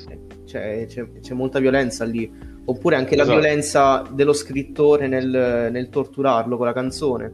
cioè, 0.46 0.86
c'è, 0.88 1.06
c'è 1.20 1.34
molta 1.34 1.60
violenza 1.60 2.06
lì. 2.06 2.32
Oppure 2.70 2.96
anche 2.96 3.18
la 3.18 3.24
Esatto. 3.24 3.38
violenza 3.38 4.04
dello 4.10 4.32
scrittore 4.32 5.08
nel, 5.10 5.70
nel 5.72 5.90
torturarlo 5.90 6.56
con 6.56 6.66
la 6.66 6.74
canzone. 6.74 7.32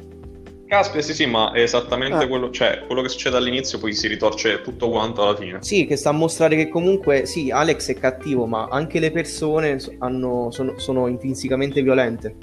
Caspita, 0.74 1.04
sì, 1.04 1.14
sì, 1.14 1.26
ma 1.28 1.52
è 1.52 1.62
esattamente 1.62 2.24
Ah. 2.24 2.28
quello, 2.28 2.50
cioè, 2.50 2.84
quello 2.88 3.04
che 3.04 3.10
succede 3.10 3.38
all'inizio, 3.38 3.78
poi 3.78 3.94
si 3.94 4.08
ritorce 4.08 4.62
tutto 4.62 4.90
quanto 4.90 5.22
alla 5.22 5.36
fine. 5.36 5.60
Sì, 5.62 5.86
che 5.86 5.96
sta 5.96 6.10
a 6.10 6.14
mostrare 6.14 6.56
che 6.56 6.68
comunque 6.68 7.28
sì, 7.28 7.52
Alex 7.52 7.90
è 7.90 7.94
cattivo, 7.94 8.48
ma 8.48 8.68
anche 8.72 9.00
le 9.00 9.12
persone 9.12 9.78
so- 9.78 9.94
hanno- 10.00 10.50
sono, 10.50 10.80
sono 10.80 11.06
intrinsecamente 11.08 11.84
violente. 11.84 12.36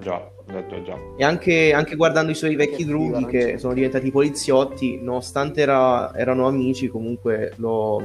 Già, 0.00 0.30
già, 0.46 0.82
già. 0.82 0.98
E 1.16 1.24
anche, 1.24 1.72
anche 1.72 1.96
guardando 1.96 2.32
i 2.32 2.34
suoi 2.34 2.54
vecchi 2.54 2.84
Che 2.84 2.84
drughi 2.84 3.24
che 3.24 3.56
sono 3.56 3.72
diventati 3.72 4.10
poliziotti, 4.10 5.00
nonostante 5.00 5.62
era- 5.62 6.14
erano 6.14 6.46
amici, 6.46 6.88
comunque 6.88 7.54
lo, 7.56 7.98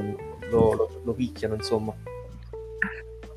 lo- 0.50 0.72
lo- 0.72 0.90
lo 1.04 1.12
picchiano, 1.12 1.52
insomma. 1.54 1.92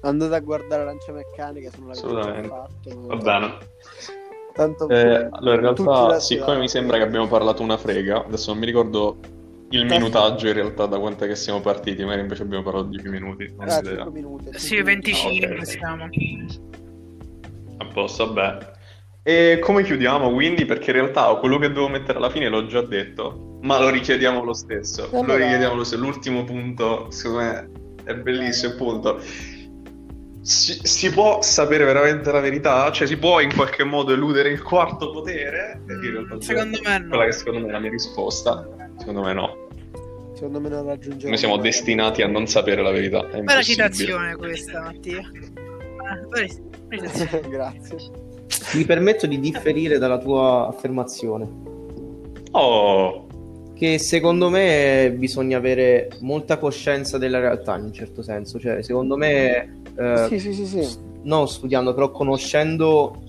Andate 0.02 0.36
a 0.36 0.40
guardare 0.40 0.84
Arancia 0.84 1.12
Meccanica, 1.12 1.70
sono 1.72 1.88
la 1.88 1.92
Assolutamente. 1.92 2.48
fatto. 2.48 3.08
Va 3.08 3.16
bene. 3.18 3.58
Tanto 4.56 4.88
Eh, 4.88 5.28
allora, 5.32 5.56
in 5.56 5.60
realtà, 5.60 6.20
siccome 6.22 6.58
mi 6.60 6.70
sembra 6.70 6.96
che 6.96 7.04
abbiamo 7.04 7.28
parlato 7.28 7.62
una 7.62 7.76
frega, 7.78 8.24
adesso 8.26 8.52
non 8.52 8.60
mi 8.62 8.66
ricordo 8.66 9.18
il 9.72 9.82
Eh. 9.82 9.84
minutaggio 9.84 10.48
in 10.48 10.54
realtà 10.54 10.86
da 10.86 10.98
quant'è 10.98 11.28
che 11.28 11.36
siamo 11.36 11.60
partiti, 11.60 12.04
magari 12.04 12.22
invece 12.22 12.44
abbiamo 12.44 12.64
parlato 12.64 12.86
10 12.88 13.10
minuti. 13.10 13.54
Non 13.58 13.68
Ah. 13.68 13.82
5 13.82 14.12
minuti. 14.12 14.46
Sì, 14.54 14.68
cinque 14.76 14.84
25 14.94 15.48
ok. 15.58 15.66
siamo. 15.68 16.10
A 17.78 17.86
posto, 17.94 18.32
vabbè. 18.34 18.72
E 19.24 19.60
come 19.62 19.84
chiudiamo 19.84 20.32
quindi? 20.32 20.64
Perché 20.66 20.92
in 20.92 20.98
realtà 20.98 21.26
quello 21.36 21.58
che 21.58 21.68
devo 21.74 21.90
mettere 21.90 22.18
alla 22.20 22.30
fine 22.30 22.48
l'ho 22.48 22.66
già 22.68 22.82
detto, 22.82 23.58
ma 23.62 23.78
lo 23.80 23.90
richiediamo 23.90 24.42
lo 24.42 24.54
stesso. 24.54 25.10
Lo 25.12 25.20
Allora- 25.20 25.38
richiediamo 25.40 25.76
lo 25.76 25.84
stesso. 25.84 26.02
L'ultimo 26.02 26.46
punto, 26.46 27.08
secondo 27.12 27.40
me, 27.40 27.70
è 28.06 28.16
bellissimo. 28.16 28.72
Appunto, 28.74 29.20
si, 30.46 30.80
si 30.84 31.12
può 31.12 31.42
sapere 31.42 31.86
veramente 31.86 32.32
la 32.32 32.40
verità? 32.40 32.92
Cioè, 32.92 33.08
si 33.08 33.18
può 33.18 33.40
in 33.40 33.52
qualche 33.56 33.84
modo 33.84 34.14
eludere 34.14 34.50
il 34.50 34.62
quarto 34.62 35.10
potere? 35.10 35.82
Realtà 35.88 36.40
Secondo 36.40 36.80
me 36.84 37.00
no. 37.00 37.08
quella 37.08 37.26
che 37.26 37.32
secondo 37.32 37.60
me 37.62 37.68
è 37.68 37.72
la 37.72 37.80
mia 37.80 37.90
risposta. 37.90 38.68
Secondo 39.00 39.24
me 39.24 39.34
no. 39.34 39.68
Secondo 40.36 40.60
me 40.60 40.70
non 40.70 40.86
raggiungiamo. 40.86 41.30
Noi 41.30 41.38
siamo 41.40 41.58
destinati 41.58 42.22
a 42.22 42.28
non 42.28 42.46
sapere 42.46 42.84
la 42.84 42.92
verità. 42.92 43.28
È 43.28 43.42
Bella 43.42 43.64
citazione 43.64 44.36
questa, 44.36 44.82
Mattia. 44.82 45.28
Bella- 45.32 46.48
bella 46.86 47.08
citazione. 47.10 47.50
Grazie. 47.50 47.98
Mi 48.74 48.86
permetto 48.86 49.26
di 49.26 49.40
differire 49.40 49.98
dalla 49.98 50.20
tua 50.20 50.68
affermazione, 50.68 51.50
Oh, 52.52 53.26
che 53.76 54.00
secondo 54.00 54.50
me 54.50 55.14
bisogna 55.18 55.58
avere 55.58 56.10
molta 56.22 56.58
coscienza 56.58 57.18
della 57.18 57.40
realtà 57.40 57.78
in 57.78 57.84
un 57.86 57.94
certo 57.94 58.22
senso, 58.22 58.60
cioè 58.60 58.82
secondo 58.82 59.18
me 59.18 59.82
eh, 59.98 60.26
Sì, 60.30 60.40
sì, 60.40 60.54
sì, 60.54 60.66
sì. 60.66 60.98
non 61.24 61.48
studiando, 61.48 61.94
però 61.94 62.10
conoscendo 62.12 63.22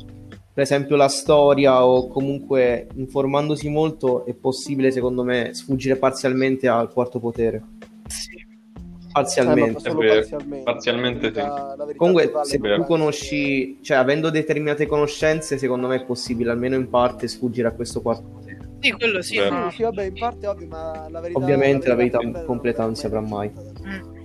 per 0.52 0.64
esempio 0.64 0.96
la 0.96 1.08
storia 1.08 1.84
o 1.84 2.08
comunque 2.08 2.86
informandosi 2.94 3.68
molto 3.68 4.24
è 4.24 4.32
possibile 4.32 4.90
secondo 4.90 5.22
me 5.22 5.52
sfuggire 5.52 5.96
parzialmente 5.96 6.68
al 6.68 6.90
quarto 6.92 7.18
potere. 7.18 7.62
Sì. 8.06 8.44
Parzialmente. 9.12 9.88
Eh, 9.88 9.92
parzialmente. 9.92 10.62
Parzialmente 10.62 11.30
La 11.30 11.30
verità- 11.30 11.74
la 11.76 11.92
Comunque, 11.96 12.26
totale 12.26 12.44
se 12.46 12.58
tu 12.58 12.84
conosci, 12.84 13.78
cioè 13.82 13.96
avendo 13.96 14.30
determinate 14.30 14.86
conoscenze, 14.86 15.58
secondo 15.58 15.86
me 15.88 15.96
è 15.96 16.04
possibile 16.04 16.50
almeno 16.50 16.74
in 16.76 16.88
parte 16.88 17.26
sfuggire 17.26 17.68
a 17.68 17.72
questo 17.72 18.02
quarto 18.02 18.22
potere. 18.28 18.45
Sì, 18.86 18.92
quello 18.92 19.22
sì, 19.22 19.38
ma... 19.40 19.70
Sì, 19.72 19.82
vabbè, 19.82 20.04
in 20.04 20.14
parte 20.14 20.46
è 20.46 20.48
ovvio, 20.48 20.68
ma 20.68 21.08
la 21.10 21.20
verità... 21.20 21.40
Ovviamente 21.40 21.88
la 21.88 21.94
verità 21.96 22.18
completa 22.18 22.46
completa 22.46 22.82
non 22.84 22.94
si 22.94 23.06
avrà 23.06 23.20
mai. 23.20 23.50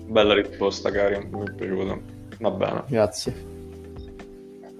bella 0.06 0.36
risposta, 0.36 0.92
cari. 0.92 1.28
Mi 1.32 1.46
è 1.48 1.52
piaciuto. 1.54 2.02
Va 2.40 2.52
bene. 2.52 2.84
Grazie. 2.88 3.34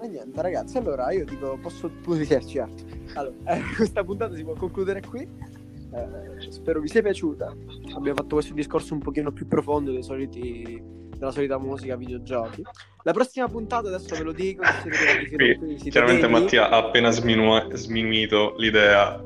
E 0.00 0.08
niente, 0.08 0.40
ragazzi, 0.40 0.78
allora 0.78 1.10
io 1.12 1.24
dico, 1.24 1.58
posso 1.60 1.90
pure 2.02 2.24
dirci 2.24 2.58
altro. 2.58 2.86
Allora, 3.14 3.34
eh, 3.54 3.60
questa 3.74 4.04
puntata 4.04 4.36
si 4.36 4.44
può 4.44 4.54
concludere 4.54 5.00
qui. 5.00 5.20
Eh, 5.20 6.50
spero 6.50 6.80
vi 6.80 6.88
sia 6.88 7.02
piaciuta. 7.02 7.46
Abbiamo 7.94 8.16
fatto 8.16 8.34
questo 8.36 8.54
discorso 8.54 8.94
un 8.94 9.00
pochino 9.00 9.32
più 9.32 9.48
profondo 9.48 9.90
dei 9.90 10.02
soliti, 10.04 10.80
della 11.16 11.32
solita 11.32 11.58
musica 11.58 11.96
videogiochi. 11.96 12.62
La 13.02 13.12
prossima 13.12 13.48
puntata, 13.48 13.88
adesso 13.88 14.14
ve 14.14 14.22
lo 14.22 14.32
dico, 14.32 14.62
se 14.64 14.92
siete 14.92 15.56
qui, 15.58 15.78
siete 15.78 15.90
Chiaramente. 15.90 16.28
Mattia 16.28 16.68
ha 16.68 16.78
appena 16.78 17.10
sminua- 17.10 17.66
sminuito 17.72 18.54
l'idea 18.58 19.20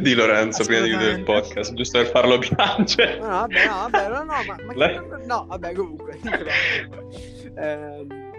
di 0.00 0.14
Lorenzo 0.14 0.64
prima 0.64 0.82
di 0.82 0.88
chiudere 0.90 1.12
il 1.18 1.24
podcast, 1.24 1.72
giusto 1.74 1.98
per 1.98 2.08
farlo 2.08 2.38
piangere. 2.38 3.18
No, 3.18 3.26
no, 3.26 3.30
vabbè, 3.30 3.66
no, 3.66 3.88
vabbè, 3.90 4.08
no, 4.08 4.18
no, 4.18 4.24
ma, 4.24 4.56
ma 4.64 4.74
Lei- 4.74 4.98
che- 4.98 5.26
no, 5.26 5.46
vabbè, 5.48 5.72
comunque. 5.74 6.18
Ehm, 7.54 8.30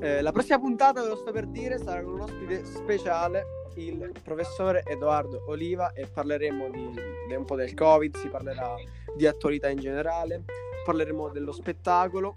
eh, 0.00 0.20
la 0.20 0.32
prossima 0.32 0.58
puntata, 0.58 1.00
ve 1.02 1.08
lo 1.08 1.16
sto 1.16 1.30
per 1.30 1.46
dire, 1.46 1.78
sarà 1.78 2.02
con 2.02 2.14
un 2.14 2.20
ospite 2.22 2.64
speciale, 2.64 3.44
il 3.76 4.12
professore 4.22 4.82
Edoardo 4.86 5.44
Oliva, 5.46 5.92
e 5.92 6.06
parleremo 6.06 6.68
di, 6.70 6.90
di 7.28 7.34
un 7.34 7.44
po' 7.44 7.56
del 7.56 7.72
Covid, 7.74 8.16
si 8.16 8.28
parlerà 8.28 8.74
di 9.16 9.26
attualità 9.26 9.68
in 9.68 9.78
generale, 9.78 10.42
parleremo 10.84 11.28
dello 11.28 11.52
spettacolo, 11.52 12.32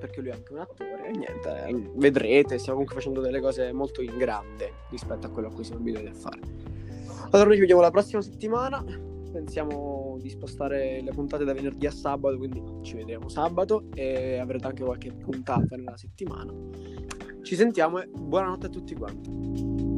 perché 0.00 0.20
lui 0.20 0.30
è 0.30 0.32
anche 0.32 0.52
un 0.52 0.58
attore, 0.58 1.06
e 1.06 1.10
niente, 1.12 1.64
eh, 1.66 1.90
vedrete, 1.94 2.58
stiamo 2.58 2.78
comunque 2.78 2.96
facendo 2.96 3.20
delle 3.20 3.40
cose 3.40 3.72
molto 3.72 4.02
in 4.02 4.16
grande 4.16 4.72
rispetto 4.90 5.28
a 5.28 5.30
quello 5.30 5.48
a 5.48 5.52
cui 5.52 5.62
siamo 5.62 5.80
abituati 5.80 6.06
a 6.08 6.14
fare. 6.14 6.40
Allora 7.32 7.54
ci 7.54 7.60
vediamo 7.60 7.80
la 7.80 7.90
prossima 7.90 8.20
settimana. 8.20 8.84
Pensiamo 9.32 10.18
di 10.20 10.28
spostare 10.28 11.00
le 11.00 11.12
puntate 11.12 11.44
da 11.44 11.54
venerdì 11.54 11.86
a 11.86 11.90
sabato, 11.90 12.36
quindi 12.36 12.62
ci 12.82 12.94
vedremo 12.94 13.30
sabato 13.30 13.86
e 13.94 14.36
avrete 14.38 14.66
anche 14.66 14.84
qualche 14.84 15.12
puntata 15.12 15.74
nella 15.76 15.96
settimana. 15.96 16.52
Ci 17.40 17.54
sentiamo 17.56 18.02
e 18.02 18.06
buonanotte 18.06 18.66
a 18.66 18.68
tutti 18.68 18.94
quanti. 18.94 19.91